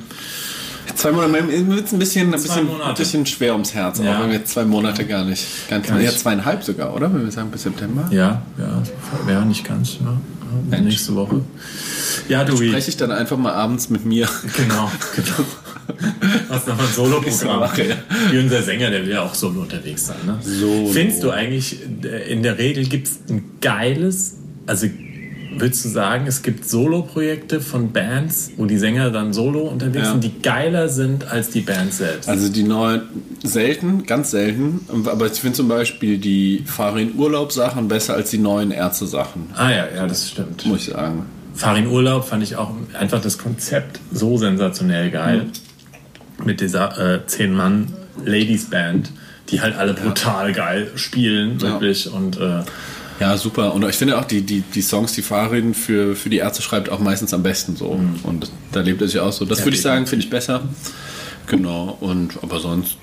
[0.94, 2.88] Zwei Monate, mir wird es ein bisschen, ein bisschen, Monate.
[2.90, 4.16] ein bisschen schwer ums Herz, Ja.
[4.16, 6.04] auch wenn wir jetzt zwei Monate gar nicht, nicht, Gar nicht.
[6.12, 7.12] ja, zweieinhalb sogar, oder?
[7.12, 8.08] Wenn wir sagen bis September.
[8.10, 8.82] Ja, ja,
[9.26, 10.16] wäre nicht ganz, ja.
[10.70, 11.40] ja nächste Woche.
[12.28, 14.28] Ja, du, Spreche ich dann einfach mal abends mit mir.
[14.56, 15.46] Genau, genau.
[16.48, 17.62] Was noch ein Solo-Programm.
[17.76, 17.96] ja.
[18.30, 20.16] Wie unser Sänger, der will ja auch solo unterwegs sein.
[20.26, 20.38] Ne?
[20.42, 20.90] Solo.
[20.92, 24.86] Findest du eigentlich, äh, in der Regel gibt es ein geiles, also
[25.58, 30.12] würdest du sagen, es gibt Solo-Projekte von Bands, wo die Sänger dann solo unterwegs Ja.
[30.12, 32.28] sind, die geiler sind als die Band selbst?
[32.28, 33.02] Also die neuen,
[33.44, 38.38] selten, ganz selten, aber ich finde zum Beispiel die Farin Urlaub Sachen besser als die
[38.38, 40.64] neuen Ärzte Sachen, ah ja, ja, das stimmt.
[40.66, 41.26] muss ich sagen.
[41.54, 45.46] Farin Urlaub fand ich auch einfach das Konzept so sensationell geil.
[46.44, 49.10] Mit dieser äh, 10-Mann-Ladies-Band,
[49.50, 51.72] die halt alle brutal geil spielen, Ja.
[51.72, 52.10] wirklich.
[52.10, 52.62] Und äh,
[53.22, 53.72] Ja, super.
[53.72, 56.88] Und ich finde auch, die, die, die Songs, die Farin für, für die Ärzte schreibt,
[56.88, 58.00] auch meistens am besten so.
[58.24, 59.44] Und da lebt er sich auch so.
[59.44, 60.62] Das Ja, würde ich sagen, finde ich besser.
[61.46, 61.96] Genau.
[62.00, 62.96] Und aber sonst.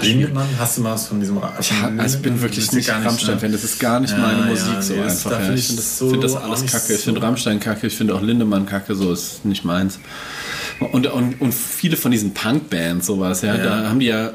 [0.00, 3.52] Lindemann, hast du mal was von diesem Ich, also ich bin wirklich nicht Rammstein-Fan.
[3.52, 5.30] Das ist gar nicht Ja, meine ja, Musik so nee, einfach.
[5.30, 5.52] da Ja.
[5.52, 6.94] Ich finde das, so find das alles kacke.
[6.94, 7.86] Ich finde Rammstein kacke.
[7.86, 8.94] Ich finde auch Lindemann kacke.
[8.94, 9.98] So ist nicht meins.
[10.92, 13.64] Und, und, und viele von diesen Punk-Bands, sowas, ja, Ja.
[13.64, 14.30] da haben die ja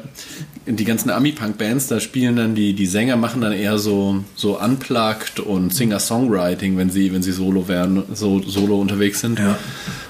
[0.66, 5.40] die ganzen Ami-Punk-Bands, da spielen dann die, die Sänger machen dann eher so, so unplugged
[5.40, 9.38] und Singer-Songwriting, wenn sie, wenn sie solo werden, so solo unterwegs sind.
[9.38, 9.56] Ja.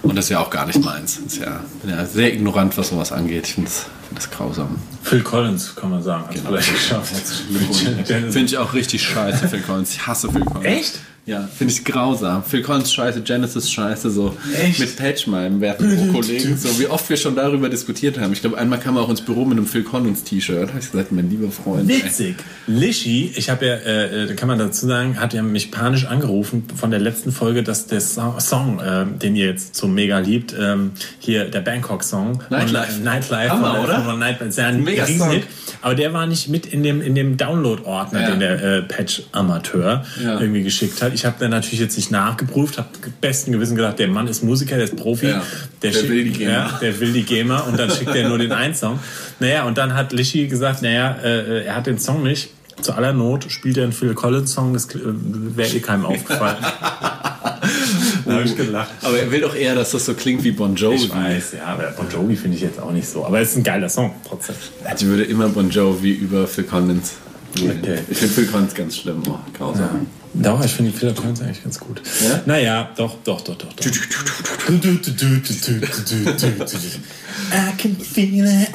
[0.02, 1.20] Und das ist ja auch gar nicht meins.
[1.22, 3.46] Das ist ja, bin ja sehr ignorant, was sowas angeht.
[3.46, 4.76] Ich finde das, das grausam.
[5.02, 6.48] Phil Collins, kann man sagen, hat Genau.
[6.50, 7.14] vielleicht geschafft.
[8.06, 9.92] Finde ich auch richtig scheiße, Phil Collins.
[9.92, 10.66] Ich hasse Phil Collins.
[10.66, 10.98] Echt?
[11.24, 12.42] Ja, finde ich grausam.
[12.42, 14.80] Phil Collins scheiße, Genesis scheiße, so Echt?
[14.80, 18.32] mit Patch meinem werten Kollegen, so wie oft wir schon darüber diskutiert haben.
[18.32, 20.70] Ich glaube, einmal kam er auch ins Büro mit einem Phil Collins T-Shirt.
[20.70, 21.88] Habe ich gesagt, mein lieber Freund.
[21.88, 22.04] ey.
[22.04, 22.34] Witzig.
[22.66, 26.64] Lishi, ich habe ja, äh, äh, kann man dazu sagen, hat ja mich panisch angerufen
[26.74, 30.52] von der letzten Folge, dass der So- Song, äh, den ihr jetzt so mega liebt,
[30.58, 33.00] ähm, hier der Bangkok-Song, Nightlife.
[33.00, 34.02] Nightlife, Hammer, von, oder?
[34.02, 35.42] Von Nightlife, ist ja ein Mega Riesenhit.
[35.44, 35.71] Song.
[35.82, 38.30] Aber der war nicht mit in dem in dem Download-Ordner, Ja.
[38.30, 40.40] den der äh, Patch-Amateur Ja.
[40.40, 41.12] irgendwie geschickt hat.
[41.12, 42.88] Ich habe dann natürlich jetzt nicht nachgeprüft, habe
[43.20, 45.42] besten Gewissen gedacht, der Mann ist Musiker, der ist Profi, Ja.
[45.82, 46.44] Der schickt- will die.
[46.44, 48.98] Ja, der will die GEMA und dann schickt er nur den einen Song.
[49.40, 52.50] Naja, und dann hat Lishi gesagt, naja, äh, er hat den Song nicht.
[52.80, 56.56] Zu aller Not spielt er einen Phil Collins Song, das äh, wäre eh keinem aufgefallen.
[58.24, 58.92] da habe ich gelacht.
[59.02, 60.96] Aber er will doch eher, dass das so klingt wie Bon Jovi.
[60.96, 63.24] Ich weiß, ja, aber Bon Jovi finde ich jetzt auch nicht so.
[63.24, 64.56] Aber es ist ein geiler Song, trotzdem.
[64.96, 67.12] Ich würde immer Bon Jovi über Phil Collins.
[67.54, 67.98] Okay.
[68.08, 69.22] Ich finde Phil Collins ganz schlimm.
[69.28, 70.06] Oh, grausam.
[70.34, 72.00] Doch, ich finde Phil Collins eigentlich ganz gut.
[72.22, 72.40] Ja?
[72.46, 73.72] Naja, doch, doch, doch, doch.
[73.74, 73.86] doch.
[77.52, 78.68] I can feel it.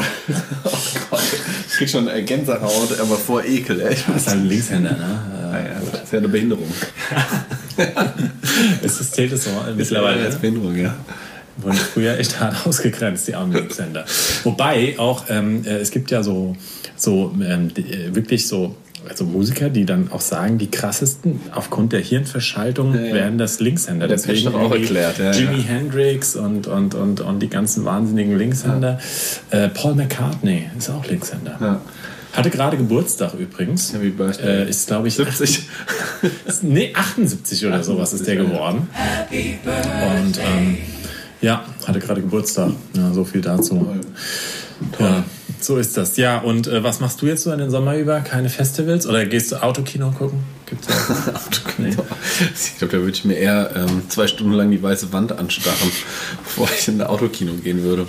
[1.67, 3.95] Ich krieg schon äh, Gänsehaut, aber vor Ekel, ey.
[4.07, 5.19] Das ist halt ein Linkshänder, ne?
[5.51, 5.93] Ah, ja, gut.
[5.93, 6.71] Das ist ja eine Behinderung.
[8.83, 10.25] Es ist, zählt es so mittlerweile.
[10.25, 10.95] als Behinderung, ja.
[11.57, 14.05] Wurden früher echt hart ausgegrenzt, die armen Linkshänder.
[14.43, 16.55] Wobei auch, ähm, äh, es gibt ja so,
[16.95, 18.75] so ähm, die, äh, wirklich so
[19.09, 23.13] also Musiker, die dann auch sagen, die krassesten aufgrund der Hirnverschaltung Ja, ja.
[23.13, 24.07] werden das Linkshänder.
[24.07, 25.63] Pesch doch auch erklärt, ja, Jimi.
[25.63, 28.99] Hendrix und, und, und, und die ganzen wahnsinnigen Linkshänder.
[29.51, 31.81] Äh, Paul McCartney ist auch Linkshänder.
[32.33, 33.93] Hatte gerade Geburtstag übrigens.
[33.93, 34.65] Happy Birthday.
[34.65, 35.63] Äh, ist, glaube ich, 70.
[36.61, 38.89] Nee, 78 oder sowas ist der geworden.
[39.29, 40.77] Und ähm,
[41.41, 42.71] ja, hatte gerade Geburtstag.
[42.95, 43.87] Ja, so viel dazu.
[44.99, 45.23] Ja,
[45.59, 46.17] so ist das.
[46.17, 48.19] Ja, und äh, was machst du jetzt so in den Sommer über?
[48.21, 49.07] Keine Festivals?
[49.07, 50.39] Oder gehst du Autokino gucken?
[50.65, 50.95] Gibt's ja.
[51.79, 51.89] Nee.
[51.89, 55.91] Ich glaube, da würde ich mir eher ähm, zwei Stunden lang die weiße Wand anstarren,
[56.43, 58.07] bevor ich in ein Autokino gehen würde.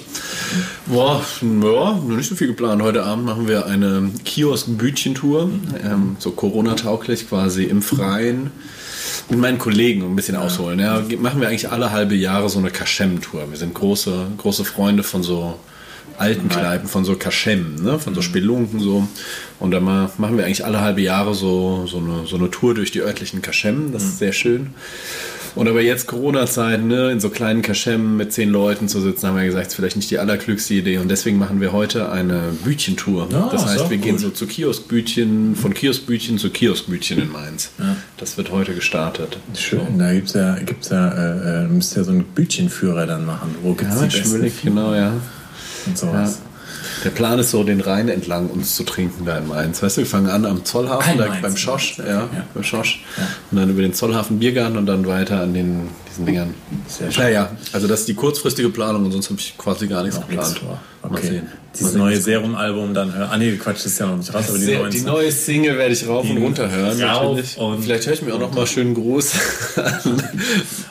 [0.87, 2.83] Boah, ja, noch nicht so viel geplant.
[2.83, 5.51] Heute Abend machen wir eine Kiosk-Bütchen-Tour,
[5.85, 8.51] ähm, so Corona-tauglich quasi im Freien.
[9.29, 10.79] Mit meinen Kollegen ein bisschen ausholen.
[10.79, 13.51] Ja, machen wir eigentlich alle halbe Jahre so eine Kaschem-Tour.
[13.51, 15.59] Wir sind große, große Freunde von so
[16.18, 17.98] alten Kneipen, von so Kaschem, ne?
[17.98, 19.07] von so Spelunken so.
[19.61, 22.90] Und mal machen wir eigentlich alle halbe Jahre so, so, eine, so eine Tour durch
[22.90, 23.92] die örtlichen Kaschem.
[23.92, 24.70] Das ist sehr schön.
[25.54, 29.37] Und aber jetzt Corona-Zeit, ne, in so kleinen Kaschem mit zehn Leuten zu sitzen, haben
[29.37, 30.98] wir gesagt, ist vielleicht nicht die allerklügste Idee.
[30.98, 33.28] Und deswegen machen wir heute eine Bütchentour.
[33.33, 34.20] Ja, das ist heißt, wir gehen gut.
[34.20, 37.70] so zu Kioskbütchen, von Kioskbütchen zu Kioskbütchen in Mainz.
[38.18, 39.38] Das wird heute gestartet.
[39.57, 43.57] Schön, da gibt's ja, gibt's ja, äh, äh, müsst ja so einen Bütchenführer dann machen.
[43.62, 45.12] Wo gibt's Ja, die besten genau, ja.
[45.87, 46.07] Und ja.
[46.09, 46.38] sowas.
[47.05, 49.83] Der Plan ist so, den Rhein entlang uns zu trinken da in Mainz.
[49.83, 52.29] Weißt du, wir fangen an am Zollhafen, Ah, beim Schosch, ja, Ja.
[52.55, 53.05] beim Schosch.
[53.51, 56.54] Und dann über den Zollhafen Biergarten und dann weiter an den, diesen Dingern.
[56.87, 57.22] Sehr schön.
[57.24, 60.28] Naja, also das ist die kurzfristige Planung und sonst habe ich quasi gar nichts Noch
[60.28, 60.78] nichts geplant.
[61.02, 61.26] Mal Okay.
[61.28, 61.46] sehen.
[61.78, 63.28] Dieses Mal sehen, neue Serum-Album dann hören.
[63.31, 65.92] Ah nee, Quatsch, das ist ja noch nicht raus, aber die die neue Single werde
[65.94, 68.94] ich rauf und runter hören, rauf und- Vielleicht höre ich mir auch noch mal schönen
[68.94, 69.33] Gruß.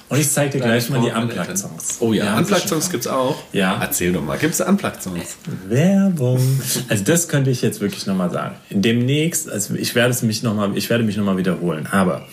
[0.10, 1.98] Und ich zeig dir gleich mal die Unplugged-Songs.
[2.00, 3.36] Oh ja, Ja, Unplugged-Songs gibt es auch.
[3.52, 3.78] Ja.
[3.82, 5.36] Erzähl doch mal, gibt es Unplugged-Songs?
[5.68, 6.40] Werbung.
[6.88, 8.56] Also das könnte ich jetzt wirklich nochmal sagen.
[8.70, 11.88] Demnächst, also ich werde es mich noch mal, ich werde mich nochmal wiederholen.
[11.92, 12.26] Aber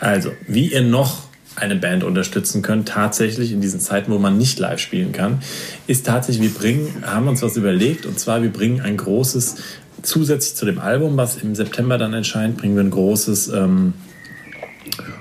[0.00, 1.22] also, wie ihr noch
[1.56, 5.42] eine Band unterstützen könnt, tatsächlich in diesen Zeiten, wo man nicht live spielen kann,
[5.86, 9.56] ist tatsächlich, wir bringen, haben uns was überlegt, und zwar wir bringen ein großes,
[10.02, 13.94] zusätzlich zu dem Album, was im September dann erscheint, bringen wir ein großes ähm,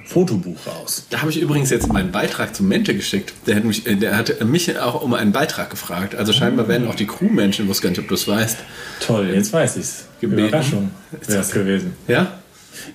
[0.06, 1.06] Fotobuch raus.
[1.10, 3.34] Da habe ich übrigens jetzt meinen Beitrag zum Mente geschickt.
[3.48, 6.16] Der hat mich, äh, der hat mich auch um einen Beitrag gefragt.
[6.16, 8.58] Also scheinbar werden auch die Crewmenschen, ich wusste gar nicht, ob du es weißt.
[9.00, 10.06] Toll, jetzt weiß ich's.
[10.20, 10.50] Gebeten.
[10.50, 10.92] Überraschung
[11.28, 11.94] wäre es gewesen.
[12.08, 12.41] Ja?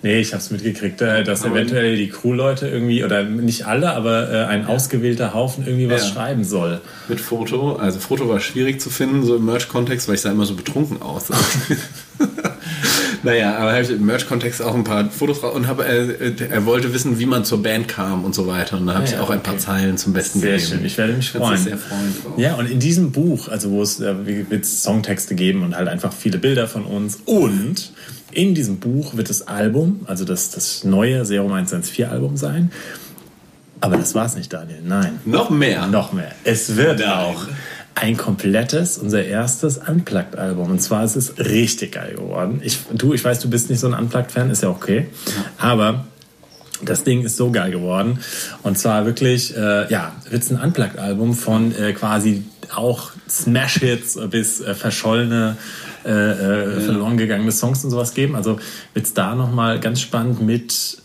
[0.03, 4.31] Nee, ich habe es mitgekriegt, äh, dass eventuell die Crewleute irgendwie, oder nicht alle, aber
[4.33, 6.15] äh, ein ausgewählter Haufen irgendwie was Ja.
[6.15, 6.81] schreiben soll.
[7.09, 7.77] Mit Foto.
[7.77, 11.03] Also Foto war schwierig zu finden, so im Merch-Kontext, weil ich sah immer so betrunken
[11.03, 11.27] aus.
[13.23, 16.65] naja, aber habe ich im Merch-Kontext auch ein paar Fotos raus und habe, äh, er
[16.67, 18.77] wollte wissen, wie man zur Band kam und so weiter.
[18.77, 19.63] Und da habe Ah, ich ja, auch ein paar okay.
[19.65, 20.71] Zeilen zum Besten Sehr gegeben.
[20.79, 21.57] schön, ich werde mich freuen.
[21.59, 22.15] sehr freuen.
[22.37, 24.15] Ja, und in diesem Buch, also wo es äh,
[24.63, 27.19] Songtexte geben und halt einfach viele Bilder von uns.
[27.25, 27.93] Und
[28.37, 32.71] in diesem Buch wird das Album, also das, das neue Serum 114 Album sein.
[33.81, 34.81] Aber das war's nicht, Daniel.
[34.85, 35.21] Nein.
[35.25, 35.87] Noch mehr.
[35.87, 36.33] Noch mehr.
[36.45, 37.47] Es wird auch
[37.95, 40.71] ein komplettes, unser erstes Unplugged-Album.
[40.71, 42.61] Und zwar ist es richtig geil geworden.
[42.63, 45.09] Ich, du, ich weiß, du bist nicht so ein Unplugged-Fan, ist ja okay.
[45.57, 46.05] Aber
[46.83, 48.19] das Ding ist so geil geworden.
[48.63, 52.45] Und zwar wirklich, äh, ja, wird es ein Unplugged-Album von äh, quasi
[52.75, 55.57] auch Smash-Hits bis äh, verschollene,
[56.07, 58.37] äh, äh, verloren gegangene Songs und sowas geben.
[58.37, 58.59] Also
[58.95, 60.99] wird es da nochmal ganz spannend mit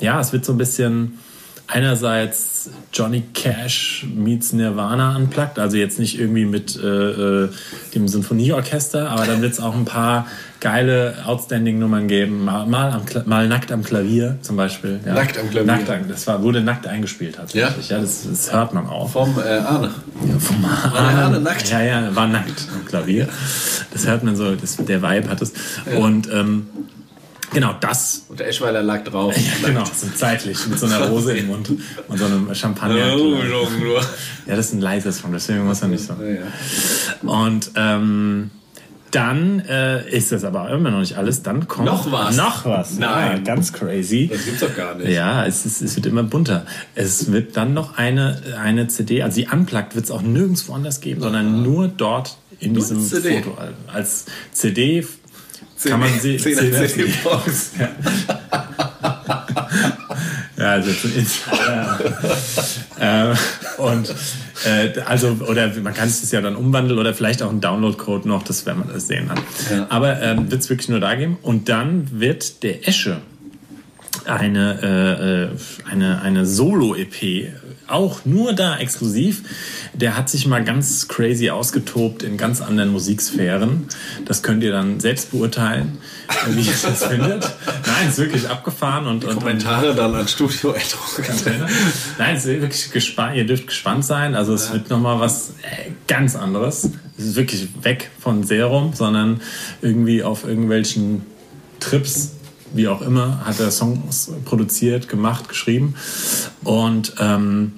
[0.00, 1.18] ja, es wird so ein bisschen
[1.66, 7.48] einerseits Johnny Cash meets Nirvana unplugged, also jetzt nicht irgendwie mit äh, äh,
[7.94, 10.26] dem Sinfonieorchester, aber dann wird es auch ein paar
[10.60, 15.00] geile Outstanding-Nummern geben, mal, mal, am, mal nackt am Klavier zum Beispiel.
[15.04, 15.14] Ja.
[15.14, 15.72] Nackt am Klavier.
[15.72, 17.88] Nackt, das war, wurde nackt eingespielt tatsächlich.
[17.88, 19.10] Ja, das, das hört man auch.
[19.10, 19.90] Vom äh, Arne.
[20.26, 21.70] Ja, vom der Arne nackt?
[21.70, 23.28] Ja, ja, war nackt am Klavier.
[23.92, 25.52] Das hört man so, das, der Vibe hat es.
[25.96, 26.66] Und ähm,
[27.54, 29.34] genau das Und der Eschweiler lag drauf.
[29.36, 31.70] ja, genau, so zeitlich mit so einer Rose im Mund
[32.08, 33.16] und so einem Champagner.
[33.16, 33.36] Oh.
[34.46, 36.14] Ja, das ist ein leises Song, deswegen muss er nicht so.
[37.22, 38.50] Und ähm,
[39.14, 41.42] dann äh, ist das aber immer noch nicht alles.
[41.42, 42.36] Dann kommt Noch was?
[42.36, 42.98] Noch was.
[42.98, 43.36] Nein.
[43.36, 44.28] Ja, ganz crazy.
[44.32, 45.08] Das gibt's doch gar nicht.
[45.08, 46.66] Ja, es, ist, es wird immer bunter.
[46.96, 51.00] Es wird dann noch eine, eine CD, also die Unplugged wird es auch nirgendwo anders
[51.00, 53.42] geben, sondern nur dort in diesem CD.
[53.42, 53.56] Foto.
[53.92, 55.06] Als CD
[55.84, 56.36] kann man sie.
[56.36, 57.72] 10er CD-Box.
[60.56, 61.12] Ja, also zum
[62.98, 63.30] ja.
[63.30, 63.34] äh,
[63.76, 64.08] und
[64.64, 68.44] äh, also oder man kann es ja dann umwandeln oder vielleicht auch einen Download-Code noch,
[68.44, 69.86] das werden wir das sehen dann.
[69.90, 73.20] Aber ähm, wird es wirklich nur da geben und dann wird der Esche
[74.24, 77.52] eine äh, äh, eine eine Solo-EP
[77.86, 79.42] auch nur da exklusiv.
[79.92, 83.88] Der hat sich mal ganz crazy ausgetobt in ganz anderen Musiksphären.
[84.24, 85.98] Das könnt ihr dann selbst beurteilen,
[86.48, 87.42] wie ihr das findet.
[87.86, 90.74] Nein, ist wirklich abgefahren und, und, und Kommentare dann an Studio
[92.18, 93.36] Nein, es ist wirklich gespannt.
[93.36, 94.34] Ihr dürft gespannt sein.
[94.34, 96.90] Also es wird noch mal was äh, ganz anderes.
[97.18, 99.40] Es ist wirklich weg von Serum, sondern
[99.82, 101.22] irgendwie auf irgendwelchen
[101.80, 102.32] Trips,
[102.74, 105.94] wie auch immer, hat er Songs produziert, gemacht, geschrieben.
[106.62, 107.72] Und ähm,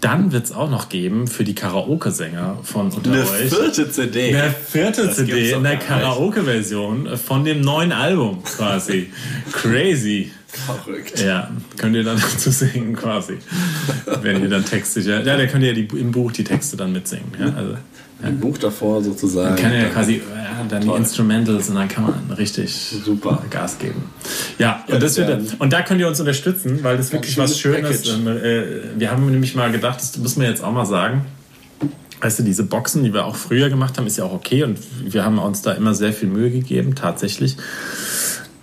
[0.00, 3.50] dann wird es auch noch geben für die Karaoke-Sänger von unter Eine euch.
[3.50, 4.34] vierte CD.
[4.34, 5.76] Eine vierte Das CD in der.
[5.76, 9.12] Karaoke-Version von dem neuen Album quasi.
[9.52, 10.30] Crazy.
[10.46, 11.20] Verrückt.
[11.20, 13.38] Ja, könnt ihr dann dazu singen quasi.
[14.22, 16.92] Wenn ihr dann Texte, ja, ja, da könnt ihr die, im Buch die Texte dann
[16.92, 17.32] mitsingen.
[17.38, 17.76] Ja, also
[18.22, 19.56] Ein Buch davor sozusagen.
[19.56, 23.42] kann ihr ja quasi ja, dann die Instrumentals und dann kann man richtig Super.
[23.50, 24.04] Gas geben.
[24.58, 28.06] Ja, und, das wird, und da könnt ihr uns unterstützen, weil das wirklich was schönes
[28.06, 28.44] Schönes ist.
[28.44, 31.26] äh, Wir haben nämlich mal gedacht, das müssen wir jetzt auch mal sagen.
[32.20, 34.78] Weißt du, diese Boxen, die wir auch früher gemacht haben, ist ja auch okay und
[35.04, 37.56] wir haben uns da immer sehr viel Mühe gegeben, tatsächlich.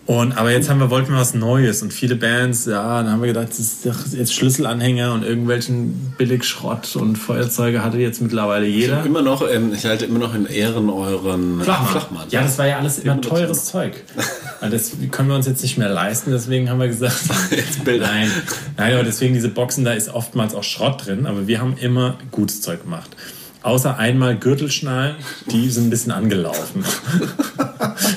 [0.08, 3.20] Und, aber jetzt haben wir, wollten wir was Neues und viele Bands, ja, dann haben
[3.22, 8.66] wir gedacht, das ist doch jetzt Schlüsselanhänger und irgendwelchen Billigschrott und Feuerzeuge hatte jetzt mittlerweile
[8.66, 9.05] jeder.
[9.05, 12.28] Immer noch, ähm, ich halte immer noch in Ehren euren Flachmann.
[12.30, 14.01] Ja, das war ja alles immer teures Zeug.
[14.62, 17.20] Das können wir uns jetzt nicht mehr leisten, deswegen haben wir gesagt,
[17.51, 18.08] Jetzt Bilder.
[18.08, 18.32] nein.
[18.78, 22.18] Nein, aber deswegen diese Boxen, da ist oftmals auch Schrott drin, aber wir haben immer
[22.32, 23.10] gutes Zeug gemacht.
[23.62, 25.18] Außer einmal Gürtelschnallen,
[25.51, 26.86] die sind ein bisschen angelaufen.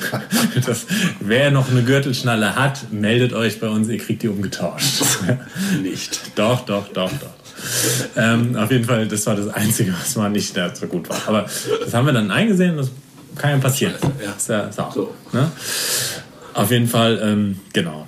[0.65, 0.85] Das,
[1.19, 5.01] wer noch eine Gürtelschnalle hat, meldet euch bei uns, ihr kriegt die umgetauscht.
[5.81, 6.19] Nicht.
[6.35, 7.29] Doch, doch, doch, doch.
[8.17, 11.17] Ähm, auf jeden Fall, das war das Einzige, was mal nicht so gut war.
[11.27, 11.45] Aber
[11.83, 12.89] das haben wir dann eingesehen, das
[13.35, 13.93] kann ja passieren.
[14.23, 14.31] Ja.
[14.31, 15.13] Ist ja, So.
[15.31, 15.51] ne?
[16.53, 18.07] Auf jeden Fall, ähm, genau.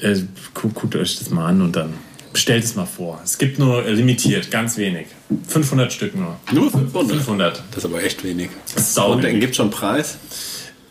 [0.00, 0.16] Äh,
[0.54, 1.94] gu- guckt euch das mal an und dann
[2.32, 3.20] bestellt es mal vor.
[3.24, 5.06] Es gibt nur limitiert, ganz wenig.
[5.48, 6.36] 500 Stück nur.
[6.52, 7.16] Nur 500.
[7.16, 7.62] 500.
[7.70, 8.50] Das ist aber echt wenig.
[8.76, 10.16] sau Und dann gibt schon Preis.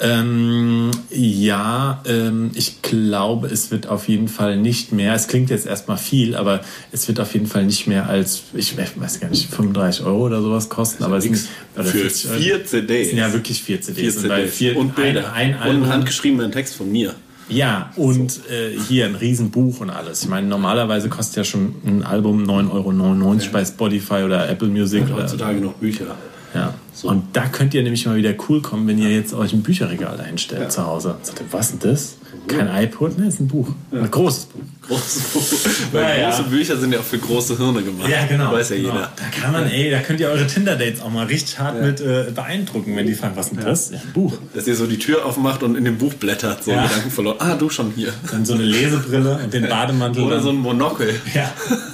[0.04, 5.14] Ähm, ja, ähm, ich glaube, es wird auf jeden Fall nicht mehr.
[5.14, 8.76] Es klingt jetzt erstmal viel, aber es wird auf jeden Fall nicht mehr als, ich
[8.78, 11.04] weiß gar nicht, 35 Euro oder sowas kosten.
[11.04, 11.38] aber es sind,
[11.76, 12.40] Für 40 Euro.
[12.40, 13.10] vier Es CDs.
[13.10, 14.16] sind ja wirklich vier CDs.
[14.16, 14.54] Vier Und CDs.
[14.56, 15.34] vier, und Bilder.
[15.34, 17.14] Ein, ein und einen handgeschriebenen Text von mir.
[17.48, 20.24] ja, und äh, hier ein Riesenbuch und alles.
[20.24, 25.04] Ich meine, normalerweise kostet ja schon ein Album 9,99 Euro bei Spotify oder Apple Music.
[25.06, 26.16] Oder, Heutzutage noch Bücher.
[26.56, 26.74] ja.
[27.04, 30.18] Und da könnt ihr nämlich mal wieder cool kommen, wenn ihr jetzt euch ein Bücherregal
[30.18, 31.16] dahinstellt zu Hause.
[31.22, 32.18] Sagt ihr, was ist denn das?
[32.48, 33.18] Kein iPod?
[33.18, 33.68] Ne, ist ein Buch.
[33.92, 34.62] Ein großes Buch.
[34.88, 36.30] Große, weil Ja, ja.
[36.30, 38.10] große Bücher sind ja auch für große Hirne gemacht.
[38.10, 38.56] Weiß ja genau.
[38.94, 39.12] jeder.
[39.16, 42.26] Da kann man, ey, da könnt ihr eure Tinder-Dates auch mal richtig hart mit äh,
[42.34, 43.92] beeindrucken, wenn die fragen, was ist denn das?
[43.92, 44.34] Ja, ein Buch.
[44.54, 46.84] Dass ihr so die Tür aufmacht und in dem Buch blättert, so Ja.
[46.88, 47.38] Gedanken verloren.
[47.40, 48.12] Ah, du schon hier.
[48.32, 50.24] Dann so eine Lesebrille und den Bademantel.
[50.24, 51.20] Oder dann- so ein Monokel.
[51.34, 51.52] Ja.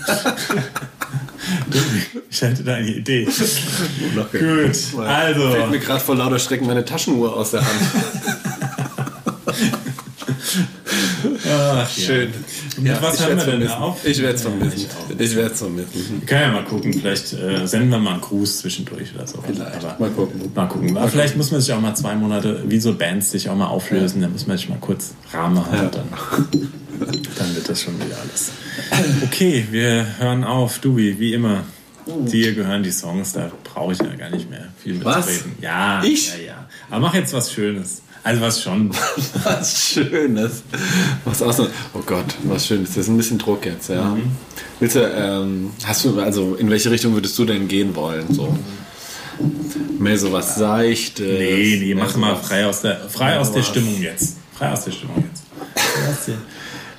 [2.30, 3.28] ich hätte da eine Idee.
[4.14, 4.68] Monokel.
[4.68, 5.52] Gut, also.
[5.52, 7.82] Fällt mir gerade vor lauter Schrecken meine Taschenuhr aus der Hand.
[11.60, 12.34] Ach, Schön.
[12.80, 13.68] Mit was haben wir denn vermissen.
[13.70, 14.06] da auf?
[14.06, 14.86] Ich werde es vermissen.
[15.18, 15.92] Ich werde es vermissen.
[16.20, 19.42] Wir können ja mal gucken, vielleicht äh, senden wir mal einen Gruß zwischendurch oder so.
[19.46, 19.84] Vielleicht.
[19.84, 20.52] Aber, Mal gucken.
[20.54, 20.98] Mal gucken.
[20.98, 23.68] Aber vielleicht muss man sich auch mal zwei Monate, wie so Bands sich auch mal
[23.68, 25.58] auflösen, dann muss man sich mal kurz Rahmen.
[25.58, 25.84] Ja.
[25.90, 26.08] Dann,
[27.38, 28.52] dann wird das schon wieder alles.
[29.24, 30.80] Okay, wir hören auf.
[30.80, 31.64] Dubi, wie immer.
[32.26, 35.26] Dir gehören die Songs, da brauche ich ja gar nicht mehr viel Was?
[35.28, 35.52] mitzureden.
[35.62, 36.30] Ja, Ich?
[36.30, 36.68] ja, ja.
[36.90, 38.02] Aber mach jetzt was Schönes.
[38.28, 38.90] Also was schon.
[39.46, 40.64] Was Schönes.
[41.24, 41.62] Was aus.
[41.62, 42.90] Oh Gott, was Schönes.
[42.90, 44.04] Das ist ein bisschen Druck jetzt, ja.
[44.04, 44.24] Mhm.
[44.82, 48.26] Willst du, ähm, hast du, also in welche Richtung würdest du denn gehen wollen?
[48.34, 48.54] So.
[49.98, 51.26] Mehr so was Seichtes.
[51.26, 53.64] Nee, nee, mach so mal frei aus der, frei Ja, aus der.
[53.64, 54.36] Stimmung jetzt.
[54.58, 55.44] Frei aus der Stimmung jetzt.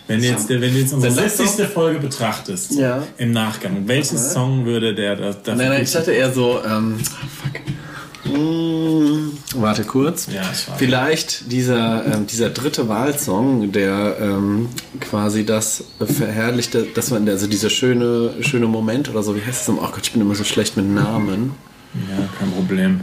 [0.07, 1.67] Wenn du jetzt, wenn du jetzt unsere 60.
[1.67, 3.03] Folge betrachtest, Ja.
[3.19, 6.97] im Nachgang, welches Song würde der da, dafür Nein, nein, ich dachte eher so, ähm,
[6.99, 8.33] fuck.
[8.35, 10.29] Mm, warte kurz.
[10.33, 10.43] Ja.
[10.77, 14.69] Vielleicht dieser, ähm, dieser dritte Wahlsong, der ähm,
[15.01, 19.69] quasi das verherrlichte, dass man, also dieser schöne, schöne Moment oder so, wie heißt es?
[19.69, 21.53] Oh Gott, ich bin immer so schlecht mit Namen.
[21.95, 23.01] Ja, kein Problem.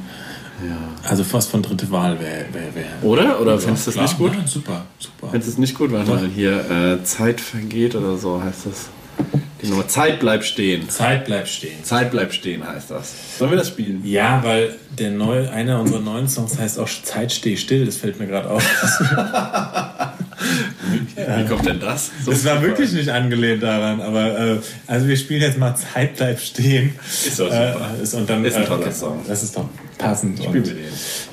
[1.03, 2.45] Also fast von dritte Wahl wäre.
[2.53, 3.03] Wär, wär.
[3.03, 3.41] Oder?
[3.41, 4.31] Oder findest du das nicht gut?
[4.33, 5.27] Nein, super, super.
[5.31, 5.91] Findest du es nicht gut?
[5.91, 8.89] Mal, hier, äh, Zeit vergeht oder so heißt das.
[9.69, 10.89] Nummer Zeit bleibt stehen.
[10.89, 11.83] Zeit bleibt stehen.
[11.83, 13.37] Zeit bleibt stehen heißt das.
[13.37, 14.01] Sollen wir das spielen?
[14.05, 18.19] Ja, weil der neue, einer unserer neuen Songs heißt auch Zeit steh still, das fällt
[18.19, 18.63] mir gerade auf.
[21.15, 22.11] Wie kommt denn das?
[22.23, 24.57] So Das war wirklich nicht angelehnt daran, aber äh,
[24.87, 26.93] also wir spielen jetzt mal Zeit bleibt stehen.
[27.07, 27.91] Ist doch super.
[27.99, 29.21] Äh, ist, und dann, Ist ein äh, toller okay, Song.
[29.27, 29.65] Das ist doch
[29.97, 30.37] passend.
[30.39, 30.83] Spielen und- wir den.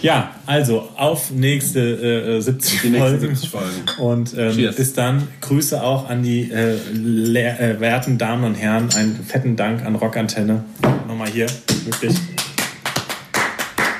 [0.01, 3.21] Ja, also auf nächste äh, äh, 70 Die Folgen.
[3.21, 3.69] 70 Folgen.
[3.99, 8.89] Und ähm, bis dann Grüße auch an die äh, äh, werten Damen und Herren.
[8.95, 10.65] Einen fetten Dank an Rockantenne.
[11.09, 11.47] Nochmal hier,
[11.85, 12.15] wirklich.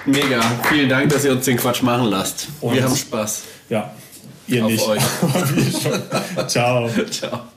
[0.07, 0.41] Mega.
[0.69, 2.49] Vielen Dank, dass ihr uns den Quatsch machen lasst.
[2.61, 3.43] Und- wir haben Spaß.
[3.69, 3.93] Ja,
[4.53, 4.87] ihr Auf nicht.
[4.87, 5.03] euch.
[6.49, 6.89] Ciao.
[7.11, 7.52] Ciao.